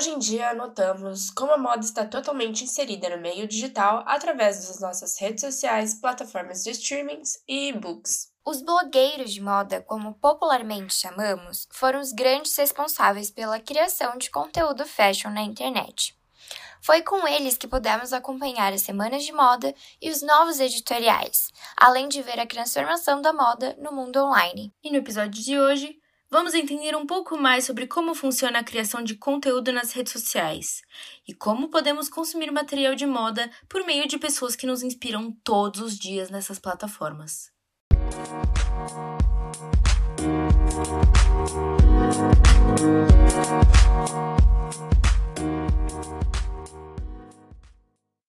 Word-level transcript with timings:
Hoje 0.00 0.12
em 0.12 0.18
dia, 0.18 0.54
notamos 0.54 1.28
como 1.28 1.52
a 1.52 1.58
moda 1.58 1.84
está 1.84 2.06
totalmente 2.06 2.64
inserida 2.64 3.10
no 3.10 3.20
meio 3.20 3.46
digital 3.46 4.02
através 4.06 4.66
das 4.66 4.80
nossas 4.80 5.20
redes 5.20 5.42
sociais, 5.42 5.92
plataformas 5.92 6.64
de 6.64 6.70
streamings 6.70 7.42
e 7.46 7.68
e-books. 7.68 8.32
Os 8.42 8.62
blogueiros 8.62 9.30
de 9.30 9.42
moda, 9.42 9.82
como 9.82 10.14
popularmente 10.14 10.94
chamamos, 10.94 11.68
foram 11.70 12.00
os 12.00 12.12
grandes 12.12 12.56
responsáveis 12.56 13.30
pela 13.30 13.60
criação 13.60 14.16
de 14.16 14.30
conteúdo 14.30 14.86
fashion 14.86 15.28
na 15.32 15.42
internet. 15.42 16.18
Foi 16.80 17.02
com 17.02 17.28
eles 17.28 17.58
que 17.58 17.68
pudemos 17.68 18.14
acompanhar 18.14 18.72
as 18.72 18.80
semanas 18.80 19.22
de 19.22 19.32
moda 19.32 19.74
e 20.00 20.08
os 20.08 20.22
novos 20.22 20.60
editoriais, 20.60 21.50
além 21.76 22.08
de 22.08 22.22
ver 22.22 22.40
a 22.40 22.46
transformação 22.46 23.20
da 23.20 23.34
moda 23.34 23.76
no 23.78 23.92
mundo 23.92 24.16
online. 24.24 24.72
E 24.82 24.90
no 24.90 24.96
episódio 24.96 25.42
de 25.42 25.60
hoje, 25.60 25.99
vamos 26.30 26.54
entender 26.54 26.94
um 26.94 27.04
pouco 27.04 27.36
mais 27.36 27.64
sobre 27.64 27.88
como 27.88 28.14
funciona 28.14 28.60
a 28.60 28.64
criação 28.64 29.02
de 29.02 29.16
conteúdo 29.16 29.72
nas 29.72 29.92
redes 29.92 30.12
sociais 30.12 30.82
e 31.26 31.34
como 31.34 31.68
podemos 31.68 32.08
consumir 32.08 32.52
material 32.52 32.94
de 32.94 33.04
moda 33.04 33.50
por 33.68 33.84
meio 33.84 34.06
de 34.06 34.16
pessoas 34.16 34.54
que 34.54 34.66
nos 34.66 34.82
inspiram 34.82 35.32
todos 35.42 35.80
os 35.80 35.98
dias 35.98 36.30
nessas 36.30 36.58
plataformas. 36.58 37.50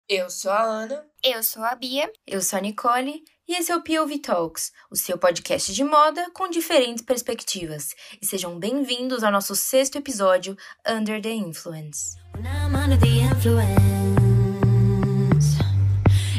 Eu 0.07 0.29
sou 0.29 0.51
a 0.51 0.61
Ana. 0.61 1.05
Eu 1.23 1.41
sou 1.41 1.63
a 1.63 1.73
Bia. 1.73 2.11
Eu 2.27 2.41
sou 2.41 2.59
a 2.59 2.61
Nicole. 2.61 3.23
E 3.47 3.53
esse 3.53 3.71
é 3.71 3.75
o 3.75 3.81
POV 3.81 4.17
Talks, 4.17 4.71
o 4.89 4.95
seu 4.95 5.19
podcast 5.19 5.71
de 5.71 5.83
moda 5.83 6.31
com 6.33 6.49
diferentes 6.49 7.03
perspectivas. 7.03 7.95
E 8.19 8.25
sejam 8.25 8.57
bem-vindos 8.57 9.23
ao 9.23 9.31
nosso 9.31 9.55
sexto 9.55 9.99
episódio, 9.99 10.57
Under 10.87 11.21
the 11.21 11.29
Influence. 11.29 12.17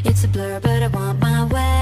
It's 0.05 0.23
a 0.25 0.27
blur, 0.27 0.59
but 0.59 0.81
I 0.81 0.87
want 0.87 1.19
my 1.21 1.45
way. 1.45 1.76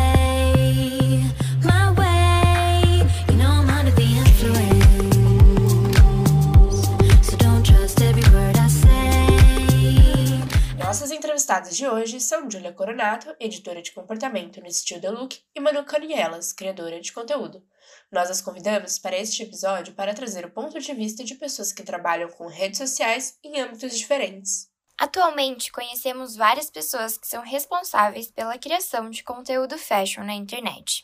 Entrevistadas 11.65 11.75
de 11.75 11.87
hoje 11.87 12.19
são 12.19 12.49
Julia 12.49 12.73
Coronato, 12.73 13.35
editora 13.39 13.81
de 13.81 13.91
comportamento 13.91 14.59
no 14.61 14.67
Estilo 14.67 15.01
The 15.01 15.09
Look, 15.09 15.41
e 15.55 15.59
Manu 15.59 15.83
Canielas, 15.83 16.53
criadora 16.53 16.99
de 16.99 17.11
conteúdo. 17.11 17.63
Nós 18.11 18.29
as 18.29 18.41
convidamos 18.41 18.99
para 18.99 19.17
este 19.17 19.43
episódio 19.43 19.93
para 19.93 20.13
trazer 20.13 20.45
o 20.45 20.51
ponto 20.51 20.79
de 20.79 20.93
vista 20.93 21.23
de 21.23 21.35
pessoas 21.35 21.71
que 21.71 21.83
trabalham 21.83 22.29
com 22.29 22.47
redes 22.47 22.77
sociais 22.77 23.37
em 23.43 23.59
âmbitos 23.59 23.97
diferentes. 23.97 24.69
Atualmente, 24.97 25.71
conhecemos 25.71 26.35
várias 26.35 26.69
pessoas 26.69 27.17
que 27.17 27.27
são 27.27 27.41
responsáveis 27.43 28.31
pela 28.31 28.57
criação 28.57 29.09
de 29.09 29.23
conteúdo 29.23 29.77
fashion 29.77 30.23
na 30.23 30.33
internet. 30.33 31.03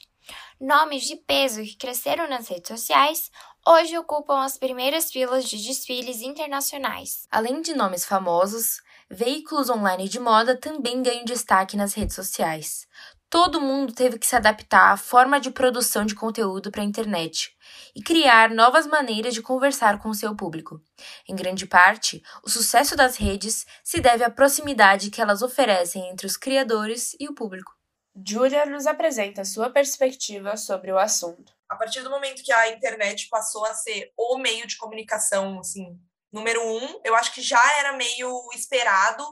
Nomes 0.59 1.03
de 1.03 1.15
peso 1.15 1.63
que 1.63 1.75
cresceram 1.75 2.29
nas 2.29 2.47
redes 2.47 2.67
sociais 2.67 3.31
hoje 3.67 3.97
ocupam 3.97 4.43
as 4.43 4.57
primeiras 4.57 5.11
filas 5.11 5.45
de 5.45 5.57
desfiles 5.57 6.21
internacionais. 6.21 7.27
Além 7.29 7.61
de 7.61 7.73
nomes 7.73 8.05
famosos, 8.05 8.81
veículos 9.09 9.69
online 9.69 10.07
de 10.07 10.19
moda 10.19 10.55
também 10.55 11.01
ganham 11.03 11.25
destaque 11.25 11.77
nas 11.77 11.93
redes 11.93 12.15
sociais. 12.15 12.87
Todo 13.29 13.61
mundo 13.61 13.93
teve 13.93 14.19
que 14.19 14.27
se 14.27 14.35
adaptar 14.35 14.91
à 14.91 14.97
forma 14.97 15.39
de 15.39 15.51
produção 15.51 16.05
de 16.05 16.13
conteúdo 16.13 16.69
para 16.69 16.81
a 16.81 16.85
internet 16.85 17.55
e 17.95 18.01
criar 18.01 18.49
novas 18.49 18.85
maneiras 18.85 19.33
de 19.33 19.41
conversar 19.41 19.99
com 19.99 20.13
seu 20.13 20.35
público. 20.35 20.81
Em 21.29 21.33
grande 21.33 21.65
parte, 21.65 22.21
o 22.43 22.49
sucesso 22.49 22.93
das 22.93 23.15
redes 23.15 23.65
se 23.83 24.01
deve 24.01 24.25
à 24.25 24.29
proximidade 24.29 25.09
que 25.09 25.21
elas 25.21 25.41
oferecem 25.41 26.09
entre 26.09 26.27
os 26.27 26.35
criadores 26.35 27.15
e 27.21 27.29
o 27.29 27.33
público. 27.33 27.71
Julia 28.13 28.66
nos 28.66 28.85
apresenta 28.85 29.45
sua 29.45 29.69
perspectiva 29.69 30.57
sobre 30.57 30.91
o 30.91 30.97
assunto. 31.00 31.53
A 31.71 31.77
partir 31.77 32.01
do 32.01 32.09
momento 32.09 32.43
que 32.43 32.51
a 32.51 32.67
internet 32.67 33.29
passou 33.29 33.65
a 33.65 33.73
ser 33.73 34.11
o 34.17 34.37
meio 34.37 34.67
de 34.67 34.75
comunicação 34.75 35.57
assim, 35.57 35.97
número 36.29 36.61
um, 36.61 36.99
eu 37.01 37.15
acho 37.15 37.33
que 37.33 37.41
já 37.41 37.63
era 37.79 37.93
meio 37.93 38.49
esperado 38.53 39.25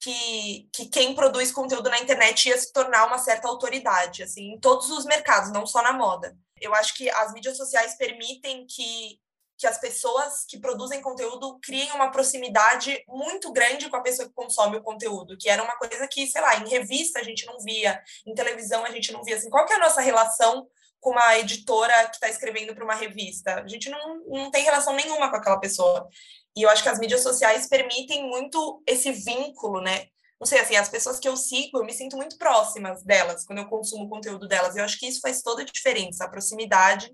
que, 0.00 0.70
que 0.72 0.86
quem 0.86 1.14
produz 1.14 1.52
conteúdo 1.52 1.90
na 1.90 1.98
internet 1.98 2.48
ia 2.48 2.56
se 2.56 2.72
tornar 2.72 3.06
uma 3.06 3.18
certa 3.18 3.46
autoridade, 3.46 4.22
assim, 4.22 4.54
em 4.54 4.58
todos 4.58 4.90
os 4.90 5.04
mercados, 5.04 5.52
não 5.52 5.66
só 5.66 5.82
na 5.82 5.92
moda. 5.92 6.34
Eu 6.58 6.74
acho 6.74 6.94
que 6.94 7.10
as 7.10 7.34
mídias 7.34 7.58
sociais 7.58 7.94
permitem 7.98 8.66
que, 8.66 9.20
que 9.58 9.66
as 9.66 9.76
pessoas 9.76 10.46
que 10.48 10.58
produzem 10.58 11.02
conteúdo 11.02 11.58
criem 11.60 11.92
uma 11.92 12.10
proximidade 12.10 13.04
muito 13.06 13.52
grande 13.52 13.90
com 13.90 13.96
a 13.96 14.02
pessoa 14.02 14.26
que 14.26 14.34
consome 14.34 14.78
o 14.78 14.82
conteúdo, 14.82 15.36
que 15.36 15.50
era 15.50 15.62
uma 15.62 15.76
coisa 15.76 16.08
que, 16.08 16.26
sei 16.26 16.40
lá, 16.40 16.56
em 16.56 16.70
revista 16.70 17.18
a 17.18 17.22
gente 17.22 17.44
não 17.44 17.58
via, 17.60 18.02
em 18.26 18.34
televisão 18.34 18.82
a 18.82 18.90
gente 18.90 19.12
não 19.12 19.22
via. 19.22 19.36
Assim, 19.36 19.50
qual 19.50 19.66
que 19.66 19.74
é 19.74 19.76
a 19.76 19.80
nossa 19.80 20.00
relação 20.00 20.66
com 21.00 21.10
uma 21.10 21.38
editora 21.38 22.08
que 22.08 22.16
está 22.16 22.28
escrevendo 22.28 22.74
para 22.74 22.84
uma 22.84 22.94
revista. 22.94 23.62
A 23.62 23.68
gente 23.68 23.88
não, 23.88 24.24
não 24.26 24.50
tem 24.50 24.64
relação 24.64 24.94
nenhuma 24.94 25.30
com 25.30 25.36
aquela 25.36 25.60
pessoa. 25.60 26.08
E 26.56 26.62
eu 26.62 26.70
acho 26.70 26.82
que 26.82 26.88
as 26.88 26.98
mídias 26.98 27.22
sociais 27.22 27.68
permitem 27.68 28.28
muito 28.28 28.82
esse 28.86 29.12
vínculo, 29.12 29.80
né? 29.80 30.06
Não 30.40 30.46
sei, 30.46 30.60
assim, 30.60 30.76
as 30.76 30.88
pessoas 30.88 31.18
que 31.18 31.28
eu 31.28 31.36
sigo, 31.36 31.78
eu 31.78 31.84
me 31.84 31.92
sinto 31.92 32.16
muito 32.16 32.36
próximas 32.36 33.02
delas 33.02 33.44
quando 33.44 33.58
eu 33.60 33.68
consumo 33.68 34.04
o 34.04 34.08
conteúdo 34.08 34.46
delas. 34.46 34.76
Eu 34.76 34.84
acho 34.84 34.98
que 34.98 35.06
isso 35.06 35.20
faz 35.20 35.42
toda 35.42 35.62
a 35.62 35.64
diferença, 35.64 36.24
a 36.24 36.28
proximidade 36.28 37.10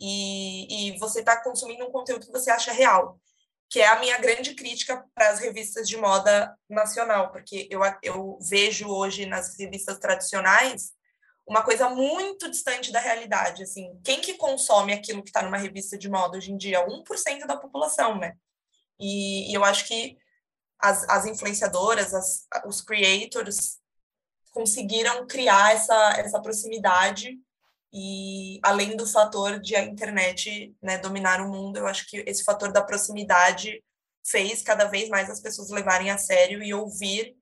e, 0.00 0.90
e 0.90 0.98
você 0.98 1.20
está 1.20 1.42
consumindo 1.42 1.84
um 1.84 1.90
conteúdo 1.90 2.26
que 2.26 2.32
você 2.32 2.50
acha 2.50 2.72
real, 2.72 3.20
que 3.70 3.80
é 3.80 3.86
a 3.86 3.98
minha 4.00 4.18
grande 4.18 4.54
crítica 4.54 5.04
para 5.14 5.30
as 5.30 5.40
revistas 5.40 5.88
de 5.88 5.96
moda 5.96 6.54
nacional, 6.68 7.32
porque 7.32 7.68
eu, 7.70 7.80
eu 8.02 8.38
vejo 8.40 8.88
hoje 8.88 9.26
nas 9.26 9.56
revistas 9.58 9.98
tradicionais 9.98 10.92
uma 11.46 11.62
coisa 11.62 11.88
muito 11.90 12.50
distante 12.50 12.92
da 12.92 13.00
realidade, 13.00 13.62
assim. 13.62 13.98
Quem 14.04 14.20
que 14.20 14.34
consome 14.34 14.92
aquilo 14.92 15.22
que 15.22 15.30
está 15.30 15.42
numa 15.42 15.58
revista 15.58 15.98
de 15.98 16.08
moda 16.08 16.38
hoje 16.38 16.52
em 16.52 16.56
dia? 16.56 16.86
1% 16.86 17.46
da 17.46 17.56
população, 17.56 18.18
né? 18.18 18.34
E, 18.98 19.50
e 19.50 19.54
eu 19.54 19.64
acho 19.64 19.86
que 19.86 20.16
as, 20.78 21.08
as 21.08 21.26
influenciadoras, 21.26 22.14
as, 22.14 22.46
os 22.66 22.80
creators 22.80 23.78
conseguiram 24.52 25.26
criar 25.26 25.72
essa, 25.72 26.14
essa 26.18 26.40
proximidade 26.40 27.38
e 27.92 28.58
além 28.62 28.96
do 28.96 29.06
fator 29.06 29.60
de 29.60 29.76
a 29.76 29.84
internet 29.84 30.74
né, 30.80 30.96
dominar 30.98 31.40
o 31.40 31.50
mundo, 31.50 31.76
eu 31.76 31.86
acho 31.86 32.08
que 32.08 32.18
esse 32.26 32.42
fator 32.42 32.72
da 32.72 32.82
proximidade 32.82 33.82
fez 34.24 34.62
cada 34.62 34.86
vez 34.86 35.08
mais 35.08 35.28
as 35.28 35.40
pessoas 35.40 35.70
levarem 35.70 36.10
a 36.10 36.16
sério 36.16 36.62
e 36.62 36.72
ouvir 36.72 37.36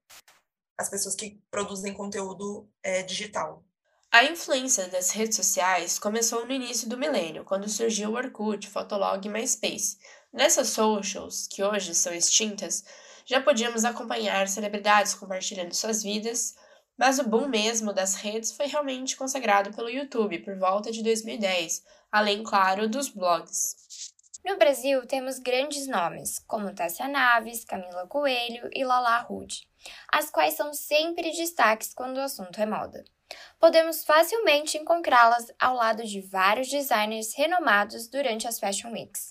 as 0.76 0.88
pessoas 0.88 1.14
que 1.14 1.38
produzem 1.50 1.94
conteúdo 1.94 2.68
é, 2.82 3.02
digital. 3.02 3.64
A 4.12 4.24
influência 4.24 4.88
das 4.88 5.12
redes 5.12 5.36
sociais 5.36 5.96
começou 5.96 6.44
no 6.44 6.52
início 6.52 6.88
do 6.88 6.98
milênio, 6.98 7.44
quando 7.44 7.68
surgiu 7.68 8.10
o 8.10 8.14
Orkut, 8.14 8.68
Fotolog 8.68 9.24
e 9.24 9.30
MySpace. 9.30 9.98
Nessas 10.32 10.70
socials, 10.70 11.46
que 11.46 11.62
hoje 11.62 11.94
são 11.94 12.12
extintas, 12.12 12.84
já 13.24 13.40
podíamos 13.40 13.84
acompanhar 13.84 14.48
celebridades 14.48 15.14
compartilhando 15.14 15.72
suas 15.76 16.02
vidas, 16.02 16.56
mas 16.98 17.20
o 17.20 17.28
boom 17.28 17.46
mesmo 17.46 17.92
das 17.92 18.16
redes 18.16 18.50
foi 18.50 18.66
realmente 18.66 19.16
consagrado 19.16 19.72
pelo 19.72 19.88
YouTube 19.88 20.40
por 20.40 20.58
volta 20.58 20.90
de 20.90 21.04
2010, 21.04 21.84
além, 22.10 22.42
claro, 22.42 22.88
dos 22.88 23.08
blogs. 23.08 23.76
No 24.44 24.58
Brasil, 24.58 25.06
temos 25.06 25.38
grandes 25.38 25.86
nomes, 25.86 26.40
como 26.48 26.74
Tássia 26.74 27.06
Naves, 27.06 27.64
Camila 27.64 28.08
Coelho 28.08 28.68
e 28.72 28.84
Lala 28.84 29.20
Rude, 29.20 29.68
as 30.10 30.30
quais 30.30 30.54
são 30.54 30.74
sempre 30.74 31.30
destaques 31.30 31.94
quando 31.94 32.16
o 32.16 32.22
assunto 32.22 32.60
é 32.60 32.66
moda 32.66 33.04
podemos 33.58 34.04
facilmente 34.04 34.78
encontrá-las 34.78 35.46
ao 35.58 35.74
lado 35.74 36.04
de 36.04 36.20
vários 36.20 36.68
designers 36.68 37.34
renomados 37.36 38.08
durante 38.08 38.46
as 38.46 38.58
Fashion 38.58 38.92
Weeks, 38.92 39.30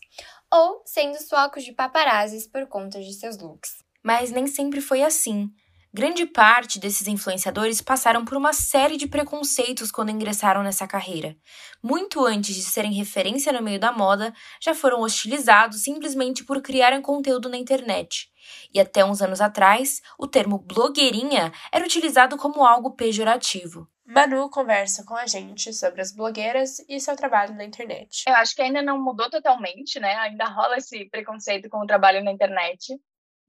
ou 0.52 0.82
sendo 0.86 1.16
os 1.16 1.28
focos 1.28 1.64
de 1.64 1.72
paparazzis 1.74 2.48
por 2.48 2.68
conta 2.68 3.00
de 3.00 3.14
seus 3.14 3.38
looks. 3.38 3.84
Mas 4.04 4.32
nem 4.32 4.48
sempre 4.48 4.82
foi 4.82 5.04
assim. 5.04 5.52
Grande 5.92 6.24
parte 6.28 6.80
desses 6.80 7.08
influenciadores 7.08 7.82
passaram 7.82 8.24
por 8.24 8.38
uma 8.38 8.54
série 8.54 8.96
de 8.96 9.08
preconceitos 9.08 9.90
quando 9.90 10.12
ingressaram 10.12 10.62
nessa 10.62 10.88
carreira. 10.88 11.36
Muito 11.82 12.24
antes 12.24 12.56
de 12.56 12.62
serem 12.62 12.94
referência 12.94 13.52
no 13.52 13.64
meio 13.64 13.80
da 13.80 13.92
moda, 13.92 14.32
já 14.62 14.76
foram 14.76 15.02
hostilizados 15.02 15.82
simplesmente 15.82 16.44
por 16.44 16.62
criarem 16.62 17.02
conteúdo 17.02 17.50
na 17.50 17.58
internet. 17.58 18.30
E 18.72 18.80
até 18.80 19.04
uns 19.04 19.20
anos 19.20 19.42
atrás, 19.42 20.00
o 20.20 20.28
termo 20.28 20.60
blogueirinha 20.60 21.52
era 21.72 21.84
utilizado 21.84 22.38
como 22.38 22.64
algo 22.64 22.92
pejorativo. 22.92 23.88
Manu 24.06 24.48
conversa 24.50 25.04
com 25.04 25.16
a 25.16 25.26
gente 25.26 25.74
sobre 25.74 26.02
as 26.02 26.12
blogueiras 26.12 26.80
e 26.88 27.00
seu 27.00 27.16
trabalho 27.16 27.56
na 27.56 27.64
internet. 27.64 28.26
Eu 28.28 28.36
acho 28.36 28.56
que 28.56 28.62
ainda 28.62 28.82
não 28.84 29.02
mudou 29.02 29.28
totalmente, 29.28 30.00
né? 30.00 30.14
Ainda 30.18 30.46
rola 30.46 30.78
esse 30.78 31.06
preconceito 31.06 31.68
com 31.68 31.80
o 31.80 31.88
trabalho 31.88 32.24
na 32.24 32.32
internet. 32.32 32.96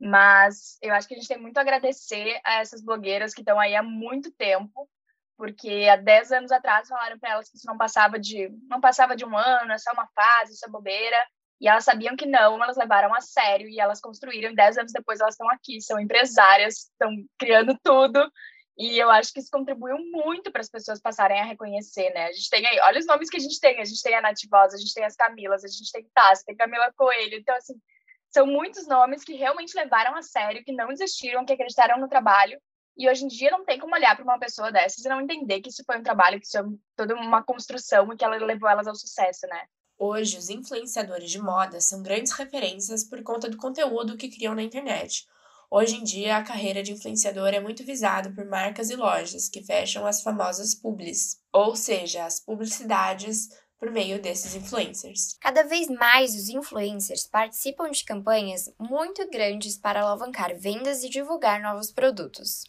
Mas 0.00 0.79
eu 0.81 0.94
acho 0.94 1.06
que 1.06 1.14
a 1.14 1.17
gente 1.19 1.29
tem 1.29 1.38
muito 1.38 1.58
a 1.58 1.61
agradecer 1.61 2.41
a 2.44 2.61
essas 2.61 2.82
blogueiras 2.82 3.35
que 3.35 3.43
estão 3.43 3.61
aí 3.61 3.76
há 3.76 3.82
muito 3.82 4.32
tempo, 4.32 4.88
porque 5.37 5.87
há 5.91 5.97
10 5.97 6.32
anos 6.32 6.52
atrás 6.52 6.88
falaram 6.88 7.19
para 7.19 7.32
elas 7.32 7.50
que 7.50 7.56
isso 7.56 7.67
não 7.67 7.76
passava 7.76 8.19
de 8.19 8.49
não 8.69 8.81
passava 8.81 9.14
de 9.14 9.25
um 9.25 9.37
ano, 9.37 9.73
é 9.73 9.79
só 9.79 9.93
uma 9.93 10.08
fase, 10.14 10.55
isso 10.55 10.64
é 10.64 10.70
bobeira. 10.70 11.17
E 11.61 11.69
elas 11.69 11.85
sabiam 11.85 12.17
que 12.17 12.25
não, 12.25 12.62
elas 12.62 12.79
levaram 12.79 13.14
a 13.14 13.20
sério 13.20 13.69
e 13.69 13.79
elas 13.79 14.00
construíram. 14.00 14.55
Dez 14.55 14.79
anos 14.79 14.93
depois 14.93 15.20
elas 15.20 15.35
estão 15.35 15.50
aqui, 15.50 15.81
são 15.82 16.00
empresárias, 16.00 16.91
estão 16.91 17.14
criando 17.38 17.79
tudo. 17.85 18.19
E 18.79 18.99
eu 18.99 19.11
acho 19.11 19.31
que 19.31 19.41
isso 19.41 19.50
contribuiu 19.52 19.99
muito 20.11 20.50
para 20.50 20.62
as 20.62 20.70
pessoas 20.70 20.99
passarem 20.99 21.38
a 21.38 21.44
reconhecer, 21.44 22.08
né? 22.14 22.29
A 22.29 22.32
gente 22.32 22.49
tem 22.49 22.67
aí, 22.67 22.81
olha 22.81 22.99
os 22.99 23.06
nomes 23.06 23.29
que 23.29 23.37
a 23.37 23.41
gente 23.41 23.61
tem. 23.61 23.79
A 23.79 23.85
gente 23.85 24.02
tem 24.02 24.14
a 24.14 24.23
Nativosa, 24.23 24.75
a 24.76 24.79
gente 24.79 24.94
tem 24.94 25.05
as 25.05 25.14
Camilas, 25.14 25.62
a 25.62 25.69
gente 25.69 25.93
tem 25.93 26.08
Tassi, 26.14 26.47
tem 26.47 26.56
Camila 26.56 26.91
Coelho. 26.97 27.37
Então, 27.37 27.55
assim, 27.55 27.75
são 28.31 28.47
muitos 28.47 28.87
nomes 28.87 29.25
que 29.25 29.35
realmente 29.35 29.77
levaram 29.77 30.17
a 30.17 30.23
sério, 30.23 30.65
que 30.65 30.73
não 30.73 30.88
desistiram, 30.88 31.44
que 31.44 31.53
acreditaram 31.53 31.99
no 32.00 32.09
trabalho. 32.09 32.61
E 32.97 33.09
hoje 33.09 33.25
em 33.25 33.29
dia 33.29 33.50
não 33.50 33.65
tem 33.65 33.79
como 33.79 33.94
olhar 33.94 34.15
para 34.15 34.25
uma 34.25 34.38
pessoa 34.38 34.71
dessas 34.71 35.05
e 35.05 35.09
não 35.09 35.21
entender 35.21 35.61
que 35.61 35.71
isso 35.71 35.82
foi 35.85 35.99
um 35.99 36.03
trabalho, 36.03 36.38
que 36.38 36.47
isso 36.47 36.59
é 36.59 36.65
toda 36.97 37.15
uma 37.15 37.43
construção 37.43 38.12
e 38.12 38.17
que 38.17 38.25
ela 38.25 38.37
levou 38.37 38.69
elas 38.69 38.87
ao 38.87 38.94
sucesso, 38.94 39.47
né? 39.47 39.62
Hoje, 39.99 40.38
os 40.38 40.49
influenciadores 40.49 41.31
de 41.31 41.38
moda 41.38 41.81
são 41.81 42.03
grandes 42.03 42.32
referências 42.32 43.05
por 43.05 43.23
conta 43.23 43.49
do 43.49 43.56
conteúdo 43.56 44.17
que 44.17 44.31
criam 44.31 44.55
na 44.55 44.62
internet. 44.62 45.26
Hoje 45.71 45.97
em 45.97 46.03
dia, 46.03 46.37
a 46.37 46.43
carreira 46.43 46.83
de 46.83 46.93
influenciador 46.93 47.49
é 47.49 47.61
muito 47.61 47.85
visada 47.85 48.33
por 48.35 48.44
marcas 48.44 48.91
e 48.91 48.97
lojas 48.97 49.49
que 49.49 49.62
fecham 49.62 50.05
as 50.05 50.21
famosas 50.21 50.75
publis, 50.75 51.38
ou 51.53 51.76
seja, 51.76 52.25
as 52.25 52.41
publicidades 52.41 53.49
por 53.81 53.91
meio 53.91 54.21
desses 54.21 54.55
influencers. 54.55 55.38
Cada 55.41 55.65
vez 55.65 55.88
mais 55.88 56.35
os 56.35 56.50
influencers 56.50 57.27
participam 57.27 57.91
de 57.91 58.05
campanhas 58.05 58.71
muito 58.79 59.27
grandes 59.31 59.79
para 59.79 60.03
alavancar 60.03 60.55
vendas 60.55 61.03
e 61.03 61.09
divulgar 61.09 61.62
novos 61.62 61.91
produtos. 61.91 62.65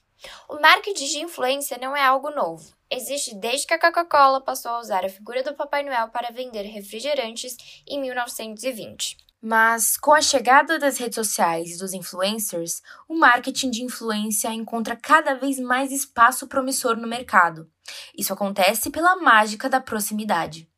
O 0.47 0.59
marketing 0.61 1.05
de 1.05 1.19
influência 1.19 1.77
não 1.77 1.95
é 1.97 2.03
algo 2.03 2.29
novo. 2.29 2.71
Existe 2.89 3.35
desde 3.35 3.67
que 3.67 3.73
a 3.73 3.79
Coca-Cola 3.79 4.39
passou 4.39 4.71
a 4.71 4.79
usar 4.79 5.03
a 5.03 5.09
figura 5.09 5.43
do 5.43 5.53
Papai 5.53 5.83
Noel 5.83 6.09
para 6.09 6.31
vender 6.31 6.63
refrigerantes 6.63 7.57
em 7.85 7.99
1920. 7.99 9.17
Mas 9.41 9.97
com 9.97 10.13
a 10.13 10.21
chegada 10.21 10.77
das 10.77 10.97
redes 10.97 11.15
sociais 11.15 11.71
e 11.71 11.79
dos 11.79 11.93
influencers, 11.93 12.81
o 13.09 13.15
marketing 13.15 13.71
de 13.71 13.83
influência 13.83 14.53
encontra 14.53 14.95
cada 14.95 15.33
vez 15.33 15.59
mais 15.59 15.91
espaço 15.91 16.47
promissor 16.47 16.95
no 16.95 17.07
mercado. 17.07 17.67
Isso 18.15 18.31
acontece 18.31 18.91
pela 18.91 19.15
mágica 19.15 19.67
da 19.67 19.81
proximidade. 19.81 20.70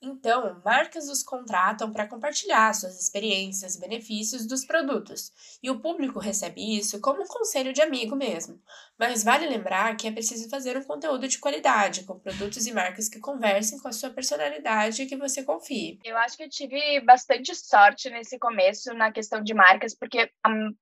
Então, 0.00 0.62
marcas 0.64 1.08
os 1.08 1.24
contratam 1.24 1.92
para 1.92 2.06
compartilhar 2.06 2.72
suas 2.72 3.00
experiências 3.00 3.74
e 3.74 3.80
benefícios 3.80 4.46
dos 4.46 4.64
produtos, 4.64 5.32
e 5.60 5.68
o 5.70 5.80
público 5.80 6.20
recebe 6.20 6.78
isso 6.78 7.00
como 7.00 7.22
um 7.22 7.26
conselho 7.26 7.72
de 7.72 7.82
amigo 7.82 8.14
mesmo. 8.14 8.62
Mas 8.96 9.24
vale 9.24 9.48
lembrar 9.48 9.96
que 9.96 10.06
é 10.06 10.12
preciso 10.12 10.48
fazer 10.48 10.76
um 10.76 10.84
conteúdo 10.84 11.26
de 11.26 11.38
qualidade, 11.38 12.04
com 12.04 12.16
produtos 12.16 12.64
e 12.68 12.72
marcas 12.72 13.08
que 13.08 13.18
conversem 13.18 13.78
com 13.80 13.88
a 13.88 13.92
sua 13.92 14.10
personalidade 14.10 15.02
e 15.02 15.06
que 15.06 15.16
você 15.16 15.42
confie. 15.42 15.98
Eu 16.04 16.16
acho 16.18 16.36
que 16.36 16.44
eu 16.44 16.48
tive 16.48 17.00
bastante 17.00 17.52
sorte 17.56 18.08
nesse 18.08 18.38
começo 18.38 18.94
na 18.94 19.10
questão 19.10 19.42
de 19.42 19.52
marcas, 19.52 19.96
porque, 19.96 20.30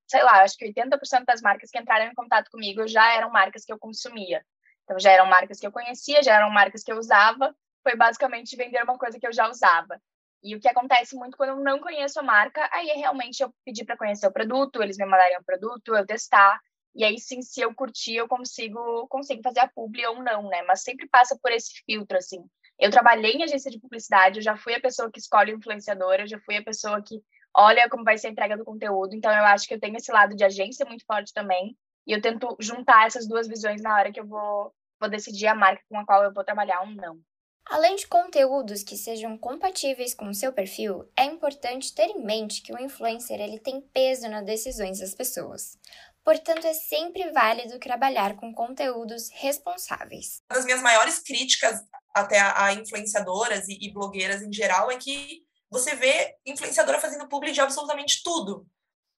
sei 0.07 0.23
lá, 0.23 0.43
acho 0.43 0.59
que 0.59 0.67
80% 0.71 1.25
das 1.25 1.41
marcas 1.41 1.71
que 1.71 1.79
entraram 1.79 2.05
em 2.05 2.15
contato 2.15 2.51
comigo 2.51 2.87
já 2.87 3.15
eram 3.15 3.31
marcas 3.31 3.65
que 3.65 3.73
eu 3.73 3.79
consumia. 3.79 4.45
Então, 4.85 4.99
já 5.01 5.11
eram 5.11 5.27
marcas 5.27 5.59
que 5.59 5.67
eu 5.67 5.73
conhecia, 5.73 6.23
já 6.23 6.35
eram 6.35 6.51
marcas 6.51 6.85
que 6.85 6.93
eu 6.93 6.99
usava, 6.99 7.57
foi 7.87 7.95
basicamente 7.95 8.57
vender 8.57 8.83
uma 8.83 8.99
coisa 8.99 9.17
que 9.17 9.27
eu 9.27 9.33
já 9.33 9.49
usava. 9.49 10.01
E 10.43 10.57
o 10.57 10.61
que 10.61 10.69
acontece 10.69 11.15
muito 11.15 11.37
quando 11.37 11.51
eu 11.51 11.61
não 11.61 11.79
conheço 11.79 12.19
a 12.19 12.23
marca, 12.23 12.69
aí 12.73 12.91
é 12.91 12.97
realmente 12.97 13.41
eu 13.41 13.55
pedir 13.65 13.85
para 13.85 13.97
conhecer 13.97 14.27
o 14.27 14.33
produto, 14.33 14.83
eles 14.83 14.99
me 14.99 15.05
mandarem 15.05 15.39
o 15.39 15.45
produto, 15.45 15.95
eu 15.95 16.05
testar, 16.05 16.61
e 16.97 17.05
aí 17.05 17.17
sim, 17.21 17.43
se 17.43 17.61
eu 17.61 17.73
curtir, 17.73 18.17
eu 18.17 18.27
consigo, 18.27 19.07
consigo 19.07 19.41
fazer 19.41 19.61
a 19.61 19.69
publi 19.69 20.05
ou 20.07 20.21
não, 20.21 20.49
né? 20.49 20.63
Mas 20.63 20.83
sempre 20.83 21.09
passa 21.09 21.39
por 21.41 21.53
esse 21.53 21.81
filtro, 21.85 22.17
assim. 22.19 22.45
Eu 22.77 22.91
trabalhei 22.91 23.35
em 23.35 23.45
agência 23.45 23.71
de 23.71 23.79
publicidade, 23.79 24.39
eu 24.39 24.43
já 24.43 24.57
fui 24.57 24.75
a 24.75 24.81
pessoa 24.81 25.11
que 25.11 25.21
escolhe 25.21 25.55
o 25.55 25.57
influenciador, 25.57 26.15
eu 26.15 26.27
já 26.27 26.41
fui 26.41 26.57
a 26.57 26.65
pessoa 26.65 27.01
que 27.01 27.23
olha 27.55 27.89
como 27.89 28.03
vai 28.03 28.19
ser 28.19 28.29
a 28.29 28.31
entrega 28.31 28.57
do 28.57 28.65
conteúdo, 28.65 29.15
então 29.15 29.31
eu 29.31 29.45
acho 29.45 29.69
que 29.69 29.75
eu 29.75 29.81
tenho 29.81 29.97
esse 29.97 30.11
lado 30.11 30.35
de 30.35 30.45
agência 30.45 30.85
muito 30.85 31.05
forte 31.07 31.33
também, 31.33 31.77
e 32.05 32.13
eu 32.13 32.21
tento 32.21 32.57
juntar 32.59 33.07
essas 33.07 33.29
duas 33.29 33.47
visões 33.47 33.81
na 33.81 33.95
hora 33.95 34.13
que 34.13 34.21
eu 34.21 34.27
vou, 34.27 34.75
vou 35.01 35.09
decidir 35.09 35.47
a 35.47 35.55
marca 35.55 35.83
com 35.89 35.99
a 35.99 36.05
qual 36.05 36.25
eu 36.25 36.33
vou 36.33 36.45
trabalhar 36.45 36.81
ou 36.81 36.89
não. 36.89 37.21
Além 37.69 37.97
de 37.97 38.07
conteúdos 38.07 38.85
que 38.85 38.97
sejam 38.97 39.37
compatíveis 39.37 40.15
com 40.15 40.29
o 40.29 40.35
seu 40.35 40.53
perfil, 40.53 41.11
é 41.17 41.25
importante 41.25 41.93
ter 41.93 42.11
em 42.11 42.25
mente 42.25 42.63
que 42.63 42.73
o 42.73 42.81
influencer 42.81 43.41
ele 43.41 43.59
tem 43.59 43.81
peso 43.81 44.29
nas 44.29 44.45
decisões 44.45 45.01
das 45.01 45.15
pessoas. 45.15 45.77
Portanto, 46.25 46.65
é 46.65 46.75
sempre 46.75 47.31
válido 47.33 47.79
trabalhar 47.81 48.37
com 48.37 48.55
conteúdos 48.55 49.29
responsáveis. 49.33 50.41
Uma 50.49 50.57
das 50.57 50.65
minhas 50.65 50.83
maiores 50.83 51.19
críticas 51.19 51.81
até 52.15 52.39
a, 52.39 52.73
influenciadoras 52.73 53.69
e, 53.69 53.77
e 53.81 53.93
blogueiras 53.93 54.43
em 54.43 54.53
geral 54.53 54.91
é 54.91 54.97
que 54.97 55.43
você 55.69 55.97
vê 55.97 56.37
influenciadora 56.47 57.01
fazendo 57.01 57.29
publi 57.29 57.51
de 57.51 57.61
absolutamente 57.61 58.23
tudo. 58.23 58.65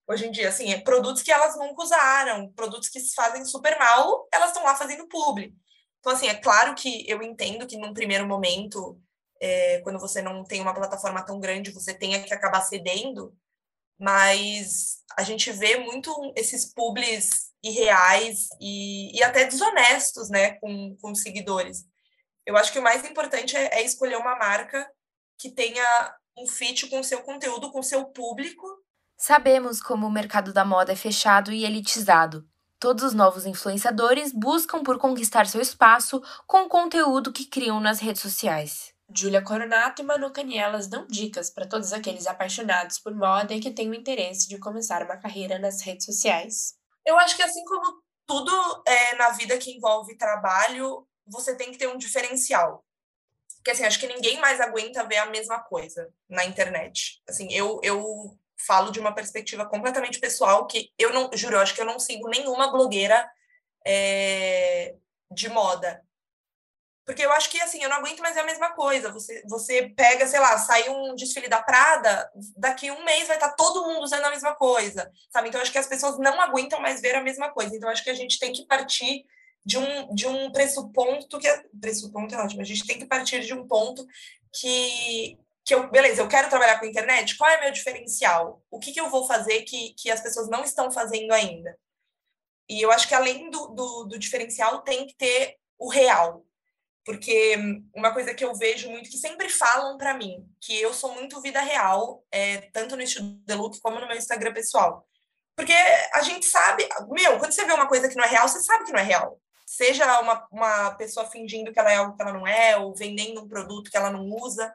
Hoje 0.09 0.27
em 0.27 0.31
dia, 0.31 0.49
assim, 0.49 0.73
é 0.73 0.81
produtos 0.81 1.23
que 1.23 1.31
elas 1.31 1.55
nunca 1.59 1.83
usaram, 1.83 2.51
produtos 2.55 2.89
que 2.89 2.99
se 2.99 3.15
fazem 3.15 3.45
super 3.45 3.79
mal, 3.79 4.27
elas 4.33 4.49
estão 4.49 4.65
lá 4.65 4.75
fazendo 4.75 5.07
publi. 5.07 5.55
Então, 6.09 6.17
assim, 6.17 6.29
é 6.29 6.35
claro 6.35 6.75
que 6.75 7.05
eu 7.07 7.23
entendo 7.23 7.67
que 7.67 7.77
num 7.77 7.93
primeiro 7.93 8.27
momento, 8.27 8.99
é, 9.39 9.79
quando 9.83 9.99
você 9.99 10.23
não 10.23 10.43
tem 10.43 10.59
uma 10.59 10.73
plataforma 10.73 11.23
tão 11.23 11.39
grande, 11.39 11.71
você 11.71 11.93
tenha 11.93 12.23
que 12.23 12.33
acabar 12.33 12.63
cedendo, 12.63 13.37
mas 14.01 15.03
a 15.19 15.23
gente 15.23 15.53
vê 15.53 15.77
muito 15.77 16.11
esses 16.35 16.73
publis 16.73 17.53
irreais 17.63 18.49
e, 18.59 19.19
e 19.19 19.23
até 19.23 19.45
desonestos, 19.45 20.31
né, 20.31 20.53
com, 20.53 20.97
com 20.97 21.15
seguidores. 21.15 21.85
Eu 22.47 22.57
acho 22.57 22.73
que 22.73 22.79
o 22.79 22.83
mais 22.83 23.05
importante 23.05 23.55
é, 23.55 23.81
é 23.81 23.85
escolher 23.85 24.17
uma 24.17 24.35
marca 24.39 24.91
que 25.39 25.51
tenha 25.51 26.17
um 26.39 26.47
fit 26.47 26.87
com 26.87 27.01
o 27.01 27.05
seu 27.05 27.21
conteúdo, 27.21 27.71
com 27.71 27.81
o 27.81 27.85
seu 27.85 28.07
público. 28.07 28.67
Sabemos 29.19 29.83
como 29.83 30.07
o 30.07 30.11
mercado 30.11 30.55
da 30.55 30.65
moda 30.65 30.91
é 30.91 30.97
fechado 30.97 31.53
e 31.53 31.67
elitizado. 31.67 32.49
Todos 32.81 33.03
os 33.03 33.13
novos 33.13 33.45
influenciadores 33.45 34.33
buscam 34.33 34.85
por 34.85 34.99
conquistar 34.99 35.49
seu 35.49 35.61
espaço 35.61 36.23
com 36.47 36.63
o 36.63 36.69
conteúdo 36.69 37.33
que 37.33 37.45
criam 37.45 37.81
nas 37.81 37.99
redes 37.99 38.23
sociais. 38.23 38.95
Julia 39.13 39.43
Coronato 39.43 40.01
e 40.01 40.05
Manu 40.05 40.31
Canielas 40.31 40.87
dão 40.87 41.05
dicas 41.09 41.51
para 41.51 41.67
todos 41.67 41.93
aqueles 41.93 42.29
apaixonados 42.29 43.01
por 43.01 43.13
moda 43.13 43.53
e 43.53 43.59
que 43.59 43.73
têm 43.73 43.91
o 43.91 43.95
interesse 43.95 44.49
de 44.49 44.59
começar 44.59 45.03
uma 45.03 45.17
carreira 45.17 45.59
nas 45.59 45.83
redes 45.83 46.07
sociais. 46.07 46.75
Eu 47.05 47.19
acho 47.19 47.35
que 47.35 47.43
assim 47.43 47.65
como 47.65 48.01
tudo 48.25 48.53
é, 48.87 49.17
na 49.17 49.31
vida 49.31 49.59
que 49.59 49.73
envolve 49.73 50.17
trabalho, 50.17 51.05
você 51.27 51.57
tem 51.57 51.73
que 51.73 51.79
ter 51.79 51.89
um 51.89 51.99
diferencial. 51.99 52.85
Porque 53.57 53.73
assim, 53.73 53.85
acho 53.85 53.99
que 53.99 54.07
ninguém 54.07 54.39
mais 54.41 54.61
aguenta 54.61 55.03
ver 55.05 55.17
a 55.17 55.27
mesma 55.27 55.59
coisa 55.65 56.09
na 56.29 56.45
internet. 56.45 57.21
Assim, 57.29 57.53
eu, 57.53 57.81
eu 57.83 58.39
falo 58.59 58.91
de 58.91 59.01
uma 59.01 59.15
perspectiva 59.15 59.67
completamente 59.67 60.19
pessoal, 60.19 60.67
que 60.67 60.93
eu 60.99 61.13
não, 61.13 61.31
juro, 61.35 61.57
eu 61.57 61.61
acho 61.61 61.75
que 61.75 61.81
eu 61.81 61.87
não 61.87 61.99
sigo 61.99 62.29
nenhuma 62.29 62.71
blogueira 62.71 63.29
é, 63.87 64.95
de 65.31 65.49
moda. 65.49 66.03
Porque 67.09 67.25
eu 67.25 67.33
acho 67.33 67.49
que, 67.49 67.59
assim, 67.59 67.83
eu 67.83 67.89
não 67.89 67.97
aguento 67.97 68.21
mais 68.21 68.35
ver 68.35 68.43
a 68.43 68.45
mesma 68.45 68.71
coisa. 68.73 69.11
Você, 69.11 69.43
você 69.47 69.89
pega, 69.97 70.27
sei 70.27 70.39
lá, 70.41 70.59
sai 70.59 70.91
um 70.91 71.15
desfile 71.15 71.49
da 71.49 71.63
Prada, 71.63 72.31
daqui 72.55 72.91
um 72.91 73.03
mês 73.03 73.27
vai 73.27 73.39
estar 73.39 73.55
todo 73.55 73.87
mundo 73.87 74.03
usando 74.03 74.27
a 74.27 74.31
mesma 74.31 74.55
coisa, 74.55 75.11
sabe? 75.31 75.49
Então, 75.49 75.59
eu 75.59 75.63
acho 75.63 75.73
que 75.73 75.79
as 75.79 75.87
pessoas 75.87 76.19
não 76.19 76.39
aguentam 76.39 76.83
mais 76.83 77.01
ver 77.01 77.15
a 77.15 77.23
mesma 77.23 77.51
coisa. 77.51 77.75
Então, 77.75 77.89
eu 77.89 77.93
acho 77.95 78.05
que 78.05 78.11
a 78.11 78.15
gente 78.15 78.39
tem 78.39 78.53
que 78.53 78.67
partir 78.67 79.25
de 79.65 79.79
um, 79.79 80.15
de 80.15 80.27
um 80.27 80.53
pressuposto 80.53 81.39
que... 81.39 81.49
É, 81.49 81.65
pressuponto 81.81 82.35
é 82.35 82.39
ótimo. 82.39 82.61
A 82.61 82.67
gente 82.67 82.87
tem 82.87 82.99
que 82.99 83.07
partir 83.07 83.41
de 83.41 83.55
um 83.55 83.67
ponto 83.67 84.07
que, 84.53 85.39
que 85.69 85.75
eu, 85.75 85.87
beleza, 85.91 86.23
eu 86.23 86.29
quero 86.29 86.49
trabalhar 86.49 86.81
com 86.81 86.87
internet, 86.87 87.37
qual 87.37 87.51
é 87.51 87.61
meu 87.61 87.71
diferencial? 87.71 88.63
O 88.71 88.79
que, 88.79 88.91
que 88.91 88.99
eu 88.99 89.11
vou 89.11 89.27
fazer 89.27 89.65
que, 89.65 89.93
que 89.99 90.11
as 90.11 90.23
pessoas 90.23 90.49
não 90.49 90.65
estão 90.65 90.91
fazendo 90.91 91.31
ainda? 91.31 91.79
E 92.67 92.81
eu 92.81 92.91
acho 92.91 93.07
que 93.07 93.15
além 93.15 93.51
do, 93.51 93.67
do, 93.69 94.05
do 94.05 94.19
diferencial, 94.19 94.81
tem 94.81 95.07
que 95.07 95.15
ter 95.15 95.57
o 95.79 95.91
real. 95.91 96.43
Porque 97.05 97.55
uma 97.95 98.15
coisa 98.15 98.33
que 98.33 98.43
eu 98.43 98.55
vejo 98.55 98.89
muito, 98.89 99.11
que 99.11 99.19
sempre 99.19 99.51
falam 99.51 99.99
para 99.99 100.15
mim, 100.15 100.43
que 100.59 100.81
eu 100.81 100.95
sou 100.95 101.13
muito 101.15 101.39
vida 101.43 101.61
real, 101.61 102.25
é, 102.33 102.63
tanto 102.73 102.97
no 102.97 103.03
estilo 103.03 103.39
de 103.45 103.81
como 103.83 104.01
no 104.01 104.09
meu 104.09 104.17
Instagram 104.17 104.55
pessoal. 104.55 105.07
Porque 105.55 105.75
a 106.15 106.23
gente 106.23 106.47
sabe, 106.47 106.89
meu, 107.11 107.39
quando 107.39 107.53
você 107.53 107.67
vê 107.67 107.75
uma 107.75 107.89
coisa 107.89 108.09
que 108.09 108.17
não 108.17 108.25
é 108.25 108.29
real, 108.29 108.49
você 108.49 108.61
sabe 108.61 108.85
que 108.85 108.93
não 108.93 109.01
é 109.01 109.05
real. 109.05 109.39
Seja 109.67 110.19
uma, 110.21 110.49
uma 110.51 110.91
pessoa 110.93 111.27
fingindo 111.27 111.75
que 111.75 111.79
ela 111.79 111.93
é 111.93 111.97
algo 111.97 112.17
que 112.17 112.23
ela 112.23 112.33
não 112.33 112.47
é, 112.47 112.79
ou 112.79 112.95
vendendo 112.95 113.43
um 113.43 113.49
produto 113.49 113.91
que 113.91 113.97
ela 113.99 114.11
não 114.11 114.25
usa. 114.25 114.75